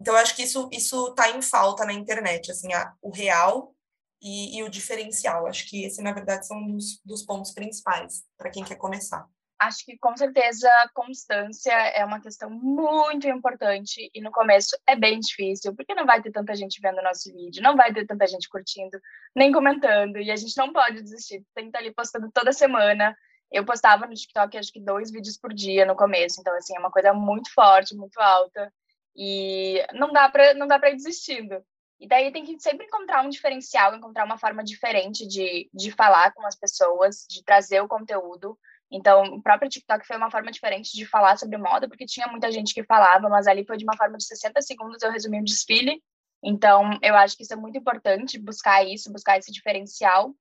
Então, 0.00 0.14
eu 0.14 0.20
acho 0.20 0.36
que 0.36 0.42
isso 0.42 0.68
isso 0.72 1.08
está 1.08 1.30
em 1.30 1.42
falta 1.42 1.84
na 1.84 1.92
internet, 1.92 2.50
assim, 2.50 2.72
a, 2.72 2.94
o 3.02 3.10
real 3.10 3.74
e, 4.22 4.58
e, 4.58 4.62
o 4.62 4.70
diferencial. 4.70 5.46
Acho 5.46 5.68
que 5.68 5.84
esse, 5.84 6.02
na 6.02 6.12
verdade, 6.12 6.46
são 6.46 6.66
dos, 6.66 7.00
dos 7.04 7.22
pontos 7.24 7.52
principais 7.52 8.24
para 8.36 8.50
quem 8.50 8.64
quer 8.64 8.76
começar. 8.76 9.26
Acho 9.60 9.84
que, 9.84 9.98
com 9.98 10.16
certeza, 10.16 10.70
constância 10.94 11.72
é 11.72 12.04
uma 12.04 12.20
questão 12.20 12.48
muito 12.48 13.26
importante 13.28 14.08
e 14.14 14.20
no 14.20 14.30
começo 14.30 14.76
é 14.86 14.94
bem 14.94 15.18
difícil, 15.18 15.74
porque 15.74 15.96
não 15.96 16.06
vai 16.06 16.22
ter 16.22 16.30
tanta 16.30 16.54
gente 16.54 16.80
vendo 16.80 17.02
nosso 17.02 17.32
vídeo, 17.32 17.60
não 17.60 17.76
vai 17.76 17.92
ter 17.92 18.06
tanta 18.06 18.24
gente 18.28 18.48
curtindo, 18.48 19.00
nem 19.34 19.50
comentando, 19.50 20.18
e 20.18 20.30
a 20.30 20.36
gente 20.36 20.56
não 20.56 20.72
pode 20.72 21.02
desistir, 21.02 21.44
tem 21.56 21.64
que 21.64 21.70
estar 21.70 21.80
ali 21.80 21.92
postando 21.92 22.30
toda 22.32 22.52
semana. 22.52 23.16
Eu 23.50 23.64
postava 23.64 24.06
no 24.06 24.14
TikTok, 24.14 24.56
acho 24.56 24.72
que 24.72 24.80
dois 24.80 25.10
vídeos 25.10 25.36
por 25.36 25.52
dia 25.52 25.84
no 25.84 25.96
começo, 25.96 26.40
então, 26.40 26.54
assim, 26.54 26.76
é 26.76 26.78
uma 26.78 26.90
coisa 26.90 27.12
muito 27.12 27.52
forte, 27.52 27.96
muito 27.96 28.20
alta, 28.20 28.72
E 29.20 29.84
não 29.92 30.12
dá 30.12 30.28
para 30.28 30.54
não 30.54 30.68
dá 30.68 30.78
para 30.78 30.90
ir 30.90 30.96
desistindo. 30.96 31.60
E 32.00 32.06
daí 32.06 32.30
tem 32.30 32.44
que 32.44 32.58
sempre 32.60 32.86
encontrar 32.86 33.24
um 33.24 33.28
diferencial, 33.28 33.94
encontrar 33.94 34.24
uma 34.24 34.38
forma 34.38 34.62
diferente 34.62 35.26
de, 35.26 35.68
de 35.74 35.90
falar 35.90 36.32
com 36.32 36.46
as 36.46 36.54
pessoas, 36.54 37.26
de 37.28 37.42
trazer 37.42 37.80
o 37.80 37.88
conteúdo. 37.88 38.56
Então, 38.90 39.24
o 39.24 39.42
próprio 39.42 39.68
TikTok 39.68 40.06
foi 40.06 40.16
uma 40.16 40.30
forma 40.30 40.52
diferente 40.52 40.96
de 40.96 41.04
falar 41.04 41.36
sobre 41.36 41.58
moda, 41.58 41.88
porque 41.88 42.06
tinha 42.06 42.28
muita 42.28 42.52
gente 42.52 42.72
que 42.72 42.84
falava, 42.84 43.28
mas 43.28 43.48
ali 43.48 43.66
foi 43.66 43.76
de 43.76 43.84
uma 43.84 43.96
forma 43.96 44.16
de 44.16 44.24
60 44.24 44.62
segundos 44.62 45.02
eu 45.02 45.10
resumi 45.10 45.40
um 45.40 45.44
desfile. 45.44 46.00
Então, 46.42 46.96
eu 47.02 47.16
acho 47.16 47.36
que 47.36 47.42
isso 47.42 47.52
é 47.52 47.56
muito 47.56 47.76
importante, 47.76 48.38
buscar 48.38 48.84
isso, 48.84 49.12
buscar 49.12 49.36
esse 49.36 49.50
diferencial 49.50 50.32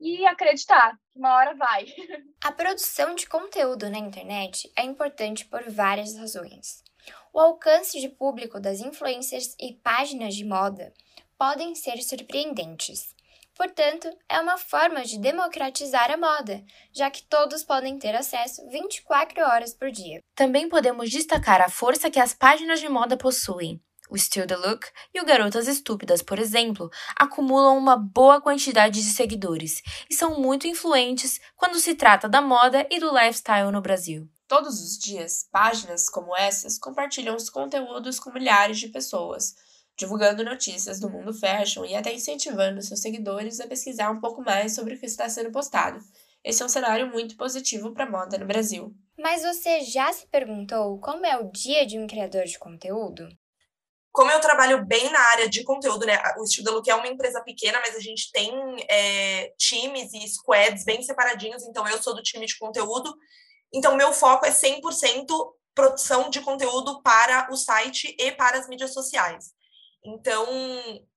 e 0.00 0.26
acreditar 0.26 0.96
que 1.12 1.18
uma 1.18 1.36
hora 1.36 1.54
vai. 1.54 1.86
A 2.42 2.50
produção 2.50 3.14
de 3.14 3.28
conteúdo 3.28 3.88
na 3.90 3.98
internet 3.98 4.72
é 4.76 4.82
importante 4.82 5.44
por 5.44 5.62
várias 5.70 6.16
razões. 6.16 6.82
O 7.32 7.40
alcance 7.40 8.00
de 8.00 8.08
público 8.08 8.60
das 8.60 8.80
influencers 8.80 9.54
e 9.58 9.74
páginas 9.74 10.34
de 10.34 10.44
moda 10.44 10.92
podem 11.38 11.74
ser 11.74 12.02
surpreendentes. 12.02 13.14
Portanto, 13.54 14.08
é 14.28 14.40
uma 14.40 14.56
forma 14.56 15.04
de 15.04 15.18
democratizar 15.18 16.10
a 16.10 16.16
moda, 16.16 16.64
já 16.92 17.10
que 17.10 17.22
todos 17.22 17.62
podem 17.62 17.98
ter 17.98 18.14
acesso 18.14 18.66
24 18.70 19.42
horas 19.42 19.74
por 19.74 19.90
dia. 19.90 20.20
Também 20.34 20.68
podemos 20.68 21.10
destacar 21.10 21.60
a 21.60 21.68
força 21.68 22.10
que 22.10 22.18
as 22.18 22.34
páginas 22.34 22.80
de 22.80 22.88
moda 22.88 23.16
possuem. 23.16 23.80
O 24.10 24.18
Still 24.18 24.46
the 24.46 24.56
Look 24.56 24.86
e 25.14 25.20
o 25.20 25.24
Garotas 25.24 25.66
Estúpidas, 25.66 26.22
por 26.22 26.38
exemplo, 26.38 26.90
acumulam 27.16 27.78
uma 27.78 27.96
boa 27.96 28.42
quantidade 28.42 29.02
de 29.02 29.10
seguidores 29.10 29.80
e 30.10 30.14
são 30.14 30.38
muito 30.38 30.66
influentes 30.66 31.40
quando 31.56 31.78
se 31.78 31.94
trata 31.94 32.28
da 32.28 32.42
moda 32.42 32.86
e 32.90 32.98
do 32.98 33.10
lifestyle 33.10 33.70
no 33.70 33.80
Brasil. 33.80 34.28
Todos 34.52 34.82
os 34.82 34.98
dias, 34.98 35.48
páginas 35.50 36.10
como 36.10 36.36
essas 36.36 36.78
compartilham 36.78 37.34
os 37.34 37.48
conteúdos 37.48 38.20
com 38.20 38.30
milhares 38.30 38.78
de 38.78 38.88
pessoas, 38.88 39.54
divulgando 39.96 40.44
notícias 40.44 41.00
do 41.00 41.08
mundo 41.08 41.32
fashion 41.32 41.86
e 41.86 41.94
até 41.94 42.12
incentivando 42.12 42.82
seus 42.82 43.00
seguidores 43.00 43.60
a 43.60 43.66
pesquisar 43.66 44.10
um 44.10 44.20
pouco 44.20 44.42
mais 44.42 44.74
sobre 44.74 44.92
o 44.92 45.00
que 45.00 45.06
está 45.06 45.26
sendo 45.26 45.50
postado. 45.50 45.98
Esse 46.44 46.62
é 46.62 46.66
um 46.66 46.68
cenário 46.68 47.10
muito 47.10 47.34
positivo 47.34 47.94
para 47.94 48.04
a 48.04 48.10
moda 48.10 48.36
no 48.36 48.44
Brasil. 48.44 48.94
Mas 49.18 49.40
você 49.40 49.80
já 49.80 50.12
se 50.12 50.26
perguntou 50.26 51.00
como 51.00 51.24
é 51.24 51.34
o 51.38 51.50
dia 51.50 51.86
de 51.86 51.98
um 51.98 52.06
criador 52.06 52.44
de 52.44 52.58
conteúdo? 52.58 53.26
como 54.12 54.30
eu 54.30 54.40
trabalho 54.40 54.84
bem 54.84 55.10
na 55.10 55.18
área 55.30 55.48
de 55.48 55.64
conteúdo, 55.64 56.04
né? 56.04 56.18
O 56.38 56.44
Estilo 56.44 56.70
Look 56.70 56.86
é 56.86 56.94
uma 56.94 57.08
empresa 57.08 57.42
pequena, 57.42 57.80
mas 57.80 57.96
a 57.96 57.98
gente 57.98 58.30
tem 58.30 58.52
é, 58.86 59.50
times 59.56 60.12
e 60.12 60.28
squads 60.28 60.84
bem 60.84 61.02
separadinhos, 61.02 61.62
então 61.64 61.88
eu 61.88 62.00
sou 62.02 62.14
do 62.14 62.22
time 62.22 62.44
de 62.44 62.58
conteúdo. 62.58 63.16
Então, 63.72 63.96
meu 63.96 64.12
foco 64.12 64.46
é 64.46 64.50
100% 64.50 65.26
produção 65.74 66.28
de 66.28 66.40
conteúdo 66.40 67.02
para 67.02 67.48
o 67.50 67.56
site 67.56 68.14
e 68.18 68.32
para 68.32 68.58
as 68.58 68.68
mídias 68.68 68.92
sociais. 68.92 69.52
Então, 70.04 70.46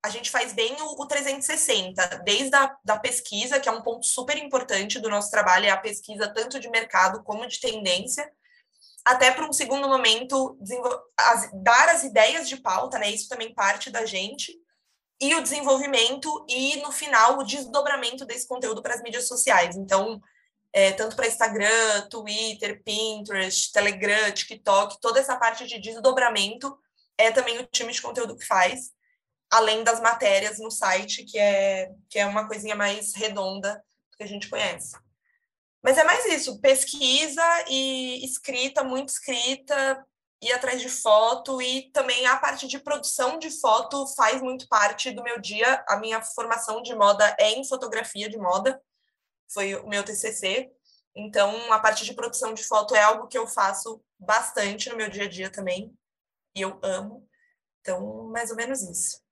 a 0.04 0.10
gente 0.10 0.30
faz 0.30 0.54
bem 0.54 0.76
o, 0.80 1.02
o 1.02 1.08
360, 1.08 2.22
desde 2.24 2.56
a 2.56 2.76
da 2.84 2.98
pesquisa, 2.98 3.60
que 3.60 3.68
é 3.68 3.72
um 3.72 3.82
ponto 3.82 4.06
super 4.06 4.38
importante 4.38 5.00
do 5.00 5.10
nosso 5.10 5.32
trabalho, 5.32 5.66
é 5.66 5.72
a 5.72 5.78
pesquisa 5.78 6.32
tanto 6.32 6.60
de 6.60 6.70
mercado 6.70 7.24
como 7.24 7.48
de 7.48 7.60
tendência, 7.60 8.32
até 9.04 9.32
para 9.32 9.48
um 9.48 9.54
segundo 9.54 9.88
momento 9.88 10.58
as, 11.18 11.50
dar 11.54 11.90
as 11.90 12.04
ideias 12.04 12.48
de 12.48 12.58
pauta, 12.58 12.98
né? 13.00 13.10
Isso 13.10 13.28
também 13.28 13.54
parte 13.54 13.90
da 13.90 14.06
gente. 14.06 14.54
E 15.20 15.34
o 15.36 15.42
desenvolvimento 15.42 16.46
e, 16.48 16.78
no 16.78 16.92
final, 16.92 17.40
o 17.40 17.44
desdobramento 17.44 18.26
desse 18.26 18.48
conteúdo 18.48 18.82
para 18.82 18.94
as 18.94 19.02
mídias 19.02 19.28
sociais. 19.28 19.76
Então, 19.76 20.22
é, 20.76 20.92
tanto 20.92 21.16
para 21.16 21.28
Instagram, 21.28 22.10
Twitter, 22.10 22.84
Pinterest, 22.84 23.72
Telegram, 23.72 24.30
TikTok, 24.34 25.00
toda 25.00 25.22
essa 25.22 25.38
parte 25.38 25.66
de 25.66 25.80
desdobramento 25.80 26.78
é 27.18 27.32
também 27.32 27.58
o 27.58 27.66
time 27.68 27.94
de 27.94 28.02
conteúdo 28.02 28.36
que 28.36 28.46
faz, 28.46 28.92
além 29.50 29.86
das 29.86 30.02
matérias 30.02 30.60
no 30.60 30.70
site, 30.70 31.24
que 31.24 31.40
é, 31.40 31.94
que 32.10 32.20
é 32.20 32.26
uma 32.26 32.46
coisinha 32.46 32.76
mais 32.76 33.16
redonda 33.16 33.82
que 34.18 34.24
a 34.24 34.28
gente 34.28 34.50
conhece. 34.50 34.98
Mas 35.82 35.98
é 35.98 36.04
mais 36.04 36.26
isso, 36.26 36.60
pesquisa 36.60 37.42
e 37.70 38.26
escrita, 38.26 38.84
muito 38.84 39.08
escrita, 39.08 40.06
ir 40.42 40.52
atrás 40.52 40.82
de 40.82 40.90
foto 40.90 41.62
e 41.62 41.90
também 41.94 42.28
a 42.28 42.36
parte 42.36 42.68
de 42.68 42.80
produção 42.80 43.40
de 43.40 43.50
foto 43.62 44.06
faz 44.14 44.42
muito 44.42 44.68
parte 44.68 45.10
do 45.12 45.24
meu 45.24 45.40
dia. 45.40 45.86
A 45.88 45.96
minha 45.96 46.22
formação 46.22 46.82
de 46.82 46.94
moda 46.94 47.34
é 47.40 47.52
em 47.52 47.66
fotografia 47.66 48.28
de 48.28 48.38
moda, 48.38 48.78
foi 49.52 49.76
o 49.76 49.88
meu 49.88 50.04
TCC. 50.04 50.72
Então, 51.16 51.72
a 51.72 51.80
parte 51.80 52.04
de 52.04 52.14
produção 52.14 52.54
de 52.54 52.64
foto 52.64 52.96
é 52.96 53.02
algo 53.02 53.28
que 53.28 53.38
eu 53.38 53.48
faço 53.48 54.04
bastante 54.20 54.90
no 54.90 54.98
meu 54.98 55.10
dia 55.10 55.26
a 55.26 55.30
dia 55.30 55.50
também, 55.50 55.94
e 56.56 56.62
eu 56.62 56.80
amo. 56.84 57.28
Então, 57.80 58.30
mais 58.30 58.50
ou 58.50 58.58
menos 58.58 58.82
isso. 58.82 59.24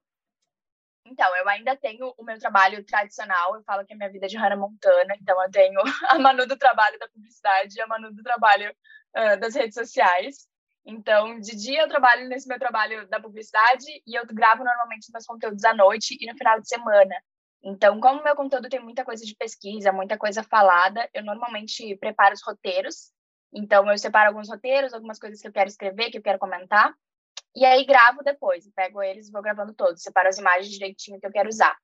Então, 1.05 1.35
eu 1.35 1.49
ainda 1.49 1.75
tenho 1.75 2.13
o 2.17 2.23
meu 2.23 2.39
trabalho 2.39 2.83
tradicional, 2.85 3.55
eu 3.55 3.63
falo 3.63 3.85
que 3.85 3.93
a 3.93 3.97
minha 3.97 4.09
vida 4.09 4.25
é 4.25 4.29
de 4.29 4.37
Hannah 4.37 4.55
Montana, 4.55 5.13
então 5.19 5.41
eu 5.43 5.51
tenho 5.51 5.81
a 6.09 6.17
Manu 6.17 6.47
do 6.47 6.57
trabalho 6.57 6.97
da 6.97 7.09
publicidade 7.09 7.77
e 7.77 7.81
a 7.81 7.87
Manu 7.87 8.13
do 8.13 8.23
trabalho 8.23 8.73
uh, 9.17 9.39
das 9.39 9.53
redes 9.53 9.75
sociais. 9.75 10.47
Então, 10.85 11.39
de 11.39 11.55
dia 11.55 11.81
eu 11.81 11.87
trabalho 11.87 12.27
nesse 12.27 12.47
meu 12.47 12.59
trabalho 12.59 13.07
da 13.07 13.19
publicidade 13.19 13.85
e 14.05 14.17
eu 14.17 14.25
gravo 14.27 14.63
normalmente 14.63 15.11
meus 15.11 15.25
conteúdos 15.25 15.63
à 15.63 15.73
noite 15.73 16.17
e 16.19 16.25
no 16.25 16.37
final 16.37 16.59
de 16.59 16.67
semana. 16.67 17.15
Então, 17.63 17.99
como 17.99 18.23
meu 18.23 18.35
conteúdo 18.35 18.67
tem 18.67 18.79
muita 18.81 19.05
coisa 19.05 19.25
de 19.25 19.35
pesquisa, 19.35 19.91
muita 19.91 20.17
coisa 20.17 20.43
falada, 20.43 21.09
eu 21.13 21.23
normalmente 21.23 21.95
preparo 21.97 22.33
os 22.33 22.43
roteiros. 22.43 23.11
Então, 23.53 23.89
eu 23.89 23.97
separo 23.97 24.29
alguns 24.29 24.49
roteiros, 24.49 24.93
algumas 24.93 25.17
coisas 25.17 25.39
que 25.39 25.47
eu 25.47 25.51
quero 25.53 25.69
escrever, 25.69 26.11
que 26.11 26.17
eu 26.17 26.21
quero 26.21 26.39
comentar. 26.39 26.93
E 27.55 27.63
aí 27.63 27.85
gravo 27.85 28.23
depois, 28.23 28.67
pego 28.75 29.01
eles 29.01 29.29
e 29.29 29.31
vou 29.31 29.41
gravando 29.41 29.73
todos, 29.73 30.01
separo 30.01 30.27
as 30.27 30.37
imagens 30.37 30.71
direitinho 30.71 31.19
que 31.19 31.27
eu 31.27 31.31
quero 31.31 31.47
usar. 31.47 31.77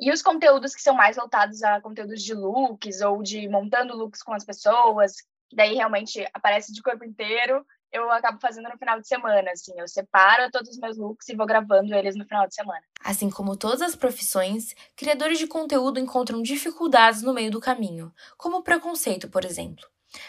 E 0.00 0.12
os 0.12 0.22
conteúdos 0.22 0.74
que 0.74 0.82
são 0.82 0.94
mais 0.94 1.16
voltados 1.16 1.62
a 1.62 1.80
conteúdos 1.80 2.22
de 2.22 2.32
looks 2.32 3.00
ou 3.00 3.22
de 3.22 3.48
montando 3.48 3.96
looks 3.96 4.22
com 4.22 4.32
as 4.32 4.44
pessoas, 4.44 5.14
daí 5.52 5.74
realmente 5.74 6.26
aparece 6.32 6.72
de 6.72 6.82
corpo 6.82 7.04
inteiro, 7.04 7.66
eu 7.92 8.10
acabo 8.10 8.38
fazendo 8.40 8.68
no 8.68 8.78
final 8.78 9.00
de 9.00 9.08
semana, 9.08 9.50
assim, 9.50 9.72
eu 9.76 9.88
separo 9.88 10.50
todos 10.50 10.70
os 10.70 10.78
meus 10.78 10.96
looks 10.96 11.28
e 11.28 11.36
vou 11.36 11.46
gravando 11.46 11.94
eles 11.94 12.16
no 12.16 12.24
final 12.24 12.46
de 12.46 12.54
semana. 12.54 12.82
Assim 13.02 13.30
como 13.30 13.56
todas 13.56 13.82
as 13.82 13.96
profissões, 13.96 14.74
criadores 14.94 15.38
de 15.38 15.46
conteúdo 15.46 15.98
encontram 15.98 16.42
dificuldades 16.42 17.22
no 17.22 17.32
meio 17.32 17.50
do 17.50 17.60
caminho, 17.60 18.12
como 18.36 18.58
o 18.58 18.62
preconceito, 18.62 19.28
por 19.28 19.44
exemplo. 19.44 19.86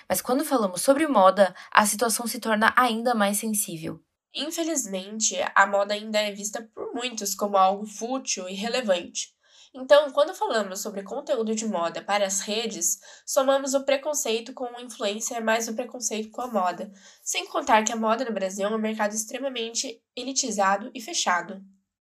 Mas 0.08 0.22
quando 0.22 0.46
falamos 0.46 0.82
sobre 0.82 1.08
moda, 1.08 1.56
a 1.72 1.86
situação 1.86 2.28
se 2.28 2.40
torna 2.40 2.74
ainda 2.76 3.14
mais 3.14 3.38
sensível. 3.38 4.02
Infelizmente, 4.34 5.36
a 5.56 5.66
moda 5.66 5.94
ainda 5.94 6.20
é 6.20 6.32
vista 6.32 6.62
por 6.74 6.94
muitos 6.94 7.34
como 7.34 7.58
algo 7.58 7.86
fútil 7.86 8.48
e 8.48 8.54
relevante. 8.54 9.36
Então, 9.80 10.12
quando 10.12 10.34
falamos 10.34 10.82
sobre 10.82 11.04
conteúdo 11.04 11.54
de 11.54 11.68
moda 11.68 12.02
para 12.02 12.26
as 12.26 12.42
redes, 12.42 13.00
somamos 13.24 13.76
o 13.76 13.86
preconceito 13.86 14.52
com 14.52 14.66
o 14.66 14.82
influencer 14.82 15.44
mais 15.44 15.68
o 15.68 15.76
preconceito 15.76 16.32
com 16.32 16.42
a 16.42 16.48
moda, 16.48 16.92
sem 17.22 17.46
contar 17.46 17.84
que 17.84 17.92
a 17.92 17.96
moda 17.96 18.26
no 18.26 18.34
Brasil 18.34 18.66
é 18.66 18.76
um 18.76 18.80
mercado 18.80 19.14
extremamente 19.14 20.02
elitizado 20.16 20.90
e 20.96 21.00
fechado. 21.00 21.62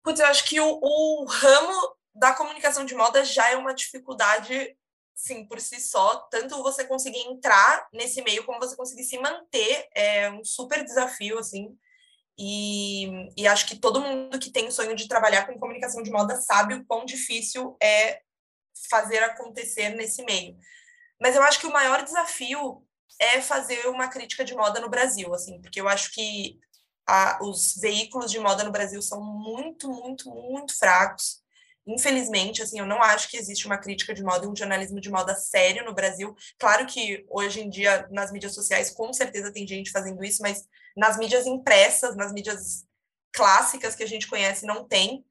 Putz, 0.04 0.20
eu 0.20 0.26
acho 0.26 0.46
que 0.46 0.60
o, 0.60 0.80
o 0.82 1.26
ramo 1.26 1.96
da 2.16 2.34
comunicação 2.34 2.86
de 2.86 2.96
moda 2.96 3.24
já 3.24 3.52
é 3.52 3.56
uma 3.56 3.76
dificuldade, 3.76 4.76
sim, 5.14 5.46
por 5.46 5.60
si 5.60 5.80
só. 5.80 6.28
Tanto 6.32 6.64
você 6.64 6.86
conseguir 6.86 7.20
entrar 7.28 7.88
nesse 7.94 8.24
meio, 8.24 8.46
como 8.46 8.60
você 8.60 8.76
conseguir 8.76 9.04
se 9.04 9.20
manter, 9.20 9.88
é 9.94 10.32
um 10.32 10.44
super 10.44 10.84
desafio, 10.84 11.38
assim. 11.38 11.78
E, 12.42 13.30
e, 13.36 13.46
acho 13.46 13.68
que 13.68 13.78
todo 13.78 14.00
mundo 14.00 14.40
que 14.40 14.50
tem 14.50 14.66
o 14.66 14.72
sonho 14.72 14.96
de 14.96 15.10
trabalhar 15.10 15.46
com 15.46 15.60
comunicação 15.60 16.02
de 16.02 16.10
moda 16.10 16.40
sabe 16.40 16.74
o 16.74 16.86
quão 16.86 17.04
difícil 17.04 17.76
é 17.84 18.22
fazer 18.90 19.22
acontecer 19.22 19.90
nesse 19.90 20.24
meio. 20.24 20.58
Mas 21.22 21.36
eu 21.36 21.44
acho 21.44 21.60
que 21.60 21.68
o 21.68 21.74
maior 21.74 22.02
desafio 22.02 22.82
é 23.20 23.42
fazer 23.42 23.88
uma 23.88 24.08
crítica 24.08 24.46
de 24.46 24.56
moda 24.56 24.80
no 24.80 24.90
Brasil, 24.90 25.34
assim, 25.34 25.60
porque 25.62 25.82
eu 25.82 25.90
acho 25.90 26.14
que 26.14 26.58
a, 27.06 27.40
os 27.42 27.76
veículos 27.76 28.32
de 28.32 28.40
moda 28.40 28.64
no 28.64 28.72
Brasil 28.72 29.02
são 29.02 29.22
muito, 29.22 29.90
muito, 29.90 30.30
muito 30.30 30.78
fracos. 30.78 31.42
Infelizmente, 31.86 32.62
assim, 32.62 32.80
eu 32.80 32.86
não 32.86 33.04
acho 33.04 33.30
que 33.30 33.36
existe 33.36 33.66
uma 33.66 33.78
crítica 33.78 34.14
de 34.14 34.24
moda 34.24 34.46
e 34.46 34.48
um 34.48 34.56
jornalismo 34.56 35.02
de 35.02 35.10
moda 35.10 35.36
sério 35.36 35.84
no 35.84 35.94
Brasil. 35.94 36.34
Claro 36.58 36.86
que 36.86 37.26
hoje 37.28 37.60
em 37.60 37.70
dia, 37.70 38.08
nas 38.12 38.32
mídias 38.32 38.54
sociais, 38.54 38.92
com 38.92 39.12
certeza 39.12 39.52
tem 39.52 39.68
gente 39.68 39.92
fazendo 39.92 40.24
isso, 40.24 40.42
mas 40.42 40.66
nas 40.96 41.18
mídias 41.18 41.46
impressas, 41.46 42.16
nas 42.16 42.32
mídias 42.32 42.86
clássicas 43.34 43.96
que 43.96 44.04
a 44.04 44.08
gente 44.08 44.28
conhece, 44.28 44.66
não 44.66 44.88
tem. 44.88 45.26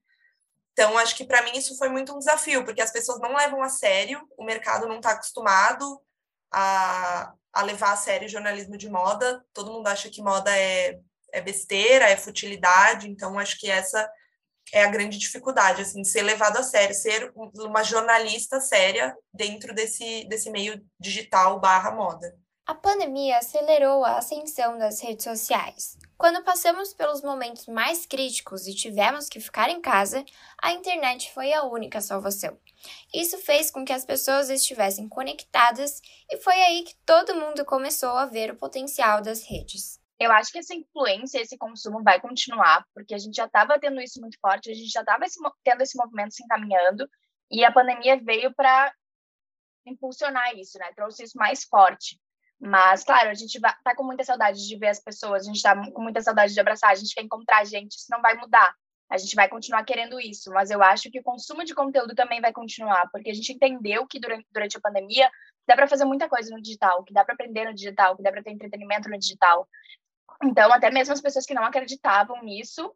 Então, 0.72 0.96
acho 0.96 1.16
que 1.16 1.24
para 1.24 1.42
mim 1.42 1.52
isso 1.56 1.76
foi 1.76 1.88
muito 1.88 2.14
um 2.14 2.18
desafio, 2.18 2.64
porque 2.64 2.80
as 2.80 2.92
pessoas 2.92 3.20
não 3.20 3.34
levam 3.34 3.62
a 3.62 3.68
sério, 3.68 4.26
o 4.36 4.44
mercado 4.44 4.86
não 4.86 4.96
está 4.96 5.10
acostumado 5.10 6.00
a, 6.52 7.32
a 7.52 7.62
levar 7.62 7.92
a 7.92 7.96
sério 7.96 8.28
jornalismo 8.28 8.76
de 8.76 8.88
moda, 8.88 9.44
todo 9.52 9.72
mundo 9.72 9.88
acha 9.88 10.08
que 10.08 10.22
moda 10.22 10.56
é, 10.56 10.98
é 11.32 11.40
besteira, 11.40 12.08
é 12.08 12.16
futilidade, 12.16 13.08
então 13.10 13.38
acho 13.38 13.58
que 13.58 13.68
essa 13.68 14.08
é 14.72 14.84
a 14.84 14.88
grande 14.88 15.18
dificuldade, 15.18 15.82
assim, 15.82 16.04
ser 16.04 16.22
levado 16.22 16.58
a 16.58 16.62
sério, 16.62 16.94
ser 16.94 17.32
uma 17.34 17.82
jornalista 17.82 18.60
séria 18.60 19.16
dentro 19.32 19.74
desse, 19.74 20.24
desse 20.28 20.50
meio 20.50 20.84
digital 21.00 21.58
barra 21.58 21.90
moda. 21.90 22.36
A 22.68 22.74
pandemia 22.74 23.38
acelerou 23.38 24.04
a 24.04 24.18
ascensão 24.18 24.76
das 24.76 25.00
redes 25.00 25.24
sociais. 25.24 25.96
Quando 26.18 26.44
passamos 26.44 26.92
pelos 26.92 27.22
momentos 27.22 27.66
mais 27.66 28.04
críticos 28.04 28.66
e 28.66 28.74
tivemos 28.74 29.26
que 29.26 29.40
ficar 29.40 29.70
em 29.70 29.80
casa, 29.80 30.22
a 30.62 30.70
internet 30.72 31.32
foi 31.32 31.50
a 31.54 31.62
única 31.62 32.02
salvação. 32.02 32.60
Isso 33.14 33.38
fez 33.38 33.70
com 33.70 33.86
que 33.86 33.92
as 33.94 34.04
pessoas 34.04 34.50
estivessem 34.50 35.08
conectadas 35.08 36.02
e 36.30 36.36
foi 36.36 36.56
aí 36.56 36.84
que 36.84 36.94
todo 37.06 37.34
mundo 37.34 37.64
começou 37.64 38.10
a 38.18 38.26
ver 38.26 38.50
o 38.50 38.58
potencial 38.58 39.22
das 39.22 39.48
redes. 39.48 39.98
Eu 40.20 40.30
acho 40.30 40.52
que 40.52 40.58
essa 40.58 40.74
influência, 40.74 41.40
esse 41.40 41.56
consumo 41.56 42.02
vai 42.02 42.20
continuar, 42.20 42.84
porque 42.92 43.14
a 43.14 43.18
gente 43.18 43.36
já 43.36 43.46
estava 43.46 43.80
tendo 43.80 43.98
isso 43.98 44.20
muito 44.20 44.38
forte, 44.38 44.70
a 44.70 44.74
gente 44.74 44.90
já 44.90 45.00
estava 45.00 45.24
tendo 45.64 45.80
esse 45.80 45.96
movimento 45.96 46.34
se 46.34 46.44
encaminhando, 46.44 47.08
e 47.50 47.64
a 47.64 47.72
pandemia 47.72 48.22
veio 48.22 48.54
para 48.54 48.92
impulsionar 49.86 50.54
isso, 50.54 50.78
né? 50.78 50.92
Trouxe 50.94 51.22
isso 51.22 51.38
mais 51.38 51.64
forte. 51.64 52.20
Mas, 52.60 53.04
claro, 53.04 53.30
a 53.30 53.34
gente 53.34 53.60
tá 53.60 53.94
com 53.94 54.02
muita 54.02 54.24
saudade 54.24 54.66
de 54.66 54.76
ver 54.76 54.88
as 54.88 55.00
pessoas, 55.00 55.42
a 55.42 55.44
gente 55.46 55.62
tá 55.62 55.76
com 55.92 56.02
muita 56.02 56.20
saudade 56.20 56.52
de 56.52 56.60
abraçar, 56.60 56.90
a 56.90 56.94
gente 56.94 57.14
quer 57.14 57.22
encontrar 57.22 57.64
gente, 57.64 57.92
isso 57.92 58.06
não 58.10 58.20
vai 58.20 58.34
mudar. 58.34 58.74
A 59.10 59.16
gente 59.16 59.34
vai 59.34 59.48
continuar 59.48 59.84
querendo 59.84 60.20
isso, 60.20 60.50
mas 60.50 60.70
eu 60.70 60.82
acho 60.82 61.10
que 61.10 61.20
o 61.20 61.22
consumo 61.22 61.64
de 61.64 61.74
conteúdo 61.74 62.14
também 62.14 62.40
vai 62.40 62.52
continuar, 62.52 63.08
porque 63.10 63.30
a 63.30 63.34
gente 63.34 63.52
entendeu 63.52 64.06
que 64.06 64.20
durante, 64.20 64.46
durante 64.52 64.76
a 64.76 64.80
pandemia 64.80 65.30
dá 65.66 65.74
para 65.74 65.88
fazer 65.88 66.04
muita 66.04 66.28
coisa 66.28 66.54
no 66.54 66.60
digital, 66.60 67.02
que 67.04 67.14
dá 67.14 67.24
para 67.24 67.34
aprender 67.34 67.64
no 67.64 67.74
digital, 67.74 68.16
que 68.16 68.22
dá 68.22 68.30
para 68.30 68.42
ter 68.42 68.50
entretenimento 68.50 69.08
no 69.08 69.18
digital. 69.18 69.66
Então, 70.42 70.72
até 70.72 70.90
mesmo 70.90 71.14
as 71.14 71.20
pessoas 71.20 71.46
que 71.46 71.54
não 71.54 71.64
acreditavam 71.64 72.42
nisso 72.42 72.94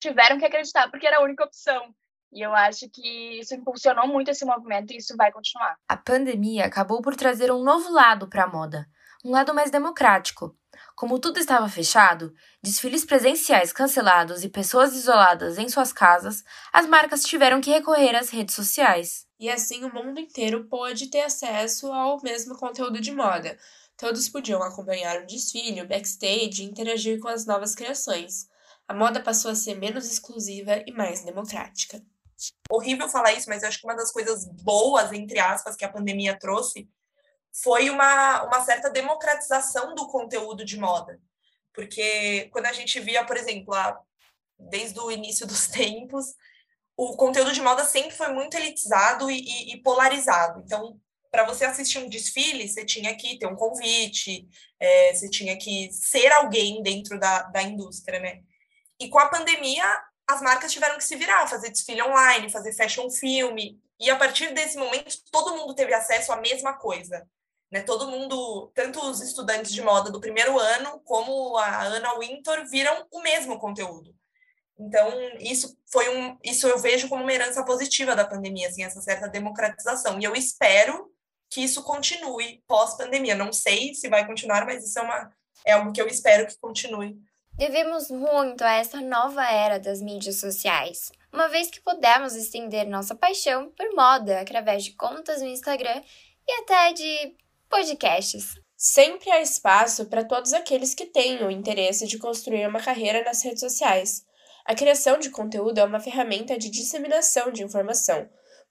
tiveram 0.00 0.38
que 0.38 0.44
acreditar, 0.44 0.90
porque 0.90 1.06
era 1.06 1.18
a 1.18 1.22
única 1.22 1.44
opção. 1.44 1.92
E 2.32 2.40
eu 2.40 2.54
acho 2.54 2.88
que 2.90 3.40
isso 3.40 3.54
impulsionou 3.54 4.06
muito 4.06 4.30
esse 4.30 4.44
movimento 4.44 4.92
e 4.92 4.98
isso 4.98 5.16
vai 5.16 5.32
continuar. 5.32 5.76
A 5.88 5.96
pandemia 5.96 6.66
acabou 6.66 7.00
por 7.00 7.16
trazer 7.16 7.50
um 7.50 7.62
novo 7.62 7.90
lado 7.90 8.28
para 8.28 8.44
a 8.44 8.48
moda, 8.48 8.86
um 9.24 9.30
lado 9.30 9.54
mais 9.54 9.70
democrático. 9.70 10.56
Como 10.94 11.18
tudo 11.18 11.38
estava 11.38 11.68
fechado, 11.68 12.34
desfiles 12.62 13.04
presenciais 13.04 13.72
cancelados 13.72 14.44
e 14.44 14.48
pessoas 14.48 14.94
isoladas 14.94 15.58
em 15.58 15.68
suas 15.68 15.92
casas, 15.92 16.44
as 16.72 16.86
marcas 16.86 17.24
tiveram 17.24 17.60
que 17.60 17.70
recorrer 17.70 18.16
às 18.16 18.30
redes 18.30 18.54
sociais. 18.54 19.26
E 19.38 19.48
assim 19.48 19.84
o 19.84 19.92
mundo 19.92 20.20
inteiro 20.20 20.68
pôde 20.68 21.08
ter 21.08 21.22
acesso 21.22 21.92
ao 21.92 22.20
mesmo 22.22 22.56
conteúdo 22.56 23.00
de 23.00 23.12
moda. 23.12 23.58
Todos 23.96 24.28
podiam 24.28 24.62
acompanhar 24.62 25.22
o 25.22 25.26
desfile, 25.26 25.82
o 25.82 25.88
backstage 25.88 26.62
e 26.62 26.66
interagir 26.66 27.18
com 27.20 27.28
as 27.28 27.46
novas 27.46 27.74
criações. 27.74 28.48
A 28.86 28.94
moda 28.94 29.20
passou 29.20 29.50
a 29.50 29.54
ser 29.54 29.74
menos 29.74 30.10
exclusiva 30.10 30.82
e 30.86 30.92
mais 30.92 31.24
democrática 31.24 32.02
horrível 32.70 33.08
falar 33.08 33.32
isso, 33.32 33.48
mas 33.48 33.62
eu 33.62 33.68
acho 33.68 33.80
que 33.80 33.86
uma 33.86 33.96
das 33.96 34.12
coisas 34.12 34.46
boas, 34.62 35.12
entre 35.12 35.38
aspas, 35.38 35.76
que 35.76 35.84
a 35.84 35.90
pandemia 35.90 36.38
trouxe 36.38 36.88
foi 37.62 37.90
uma, 37.90 38.44
uma 38.44 38.64
certa 38.64 38.90
democratização 38.90 39.94
do 39.94 40.06
conteúdo 40.08 40.64
de 40.64 40.78
moda. 40.78 41.20
Porque 41.72 42.48
quando 42.52 42.66
a 42.66 42.72
gente 42.72 42.98
via, 43.00 43.24
por 43.24 43.36
exemplo, 43.36 43.74
a, 43.74 44.00
desde 44.58 44.98
o 44.98 45.10
início 45.10 45.46
dos 45.46 45.66
tempos, 45.68 46.34
o 46.96 47.16
conteúdo 47.16 47.52
de 47.52 47.60
moda 47.60 47.84
sempre 47.84 48.16
foi 48.16 48.32
muito 48.32 48.56
elitizado 48.56 49.30
e, 49.30 49.38
e, 49.38 49.74
e 49.74 49.82
polarizado. 49.82 50.60
Então, 50.64 51.00
para 51.30 51.44
você 51.44 51.64
assistir 51.64 51.98
um 51.98 52.08
desfile, 52.08 52.68
você 52.68 52.84
tinha 52.84 53.16
que 53.16 53.38
ter 53.38 53.46
um 53.46 53.54
convite, 53.54 54.48
é, 54.80 55.14
você 55.14 55.28
tinha 55.28 55.56
que 55.56 55.92
ser 55.92 56.32
alguém 56.32 56.82
dentro 56.82 57.18
da, 57.18 57.42
da 57.42 57.62
indústria, 57.62 58.18
né? 58.18 58.42
E 58.98 59.08
com 59.08 59.18
a 59.18 59.28
pandemia, 59.28 59.84
as 60.26 60.42
marcas 60.42 60.72
tiveram 60.72 60.96
que 60.96 61.04
se 61.04 61.16
virar, 61.16 61.46
fazer 61.46 61.70
desfile 61.70 62.02
online, 62.02 62.50
fazer 62.50 62.72
fashion 62.72 63.08
filme. 63.10 63.80
E 64.00 64.10
a 64.10 64.16
partir 64.16 64.52
desse 64.52 64.76
momento, 64.76 65.16
todo 65.30 65.56
mundo 65.56 65.74
teve 65.74 65.94
acesso 65.94 66.32
à 66.32 66.36
mesma 66.36 66.74
coisa. 66.74 67.28
Né? 67.70 67.82
Todo 67.82 68.08
mundo, 68.08 68.70
tanto 68.74 69.00
os 69.00 69.20
estudantes 69.20 69.72
de 69.72 69.82
moda 69.82 70.10
do 70.10 70.20
primeiro 70.20 70.58
ano, 70.58 71.00
como 71.04 71.56
a 71.56 71.82
Ana 71.82 72.18
Winter, 72.18 72.68
viram 72.68 73.06
o 73.10 73.20
mesmo 73.20 73.58
conteúdo. 73.58 74.14
Então, 74.78 75.10
isso 75.40 75.76
foi 75.90 76.08
um, 76.08 76.38
isso 76.42 76.66
eu 76.66 76.78
vejo 76.78 77.08
como 77.08 77.22
uma 77.22 77.32
herança 77.32 77.64
positiva 77.64 78.14
da 78.14 78.26
pandemia, 78.26 78.68
assim, 78.68 78.84
essa 78.84 79.00
certa 79.00 79.28
democratização. 79.28 80.20
E 80.20 80.24
eu 80.24 80.34
espero 80.34 81.12
que 81.50 81.60
isso 81.62 81.82
continue 81.82 82.62
pós-pandemia. 82.66 83.34
Não 83.34 83.52
sei 83.52 83.94
se 83.94 84.08
vai 84.08 84.26
continuar, 84.26 84.64
mas 84.64 84.84
isso 84.84 84.98
é, 84.98 85.02
uma, 85.02 85.32
é 85.64 85.72
algo 85.72 85.92
que 85.92 86.00
eu 86.00 86.06
espero 86.06 86.46
que 86.46 86.58
continue 86.58 87.18
Devemos 87.58 88.08
muito 88.08 88.62
a 88.62 88.74
essa 88.74 89.00
nova 89.00 89.44
era 89.44 89.80
das 89.80 90.00
mídias 90.00 90.38
sociais, 90.38 91.10
uma 91.32 91.48
vez 91.48 91.68
que 91.68 91.80
pudemos 91.80 92.36
estender 92.36 92.86
nossa 92.86 93.16
paixão 93.16 93.72
por 93.72 93.96
moda 93.96 94.40
através 94.40 94.84
de 94.84 94.92
contas 94.92 95.42
no 95.42 95.48
Instagram 95.48 96.00
e 96.46 96.52
até 96.60 96.92
de 96.92 97.36
podcasts. 97.68 98.54
Sempre 98.76 99.30
há 99.30 99.40
espaço 99.40 100.06
para 100.06 100.24
todos 100.24 100.52
aqueles 100.52 100.94
que 100.94 101.06
têm 101.06 101.44
o 101.44 101.50
interesse 101.50 102.06
de 102.06 102.18
construir 102.18 102.66
uma 102.66 102.80
carreira 102.80 103.22
nas 103.24 103.42
redes 103.42 103.60
sociais. 103.60 104.24
A 104.64 104.74
criação 104.74 105.18
de 105.18 105.30
conteúdo 105.30 105.78
é 105.78 105.84
uma 105.84 106.00
ferramenta 106.00 106.56
de 106.56 106.70
disseminação 106.70 107.50
de 107.50 107.62
informação. 107.62 108.28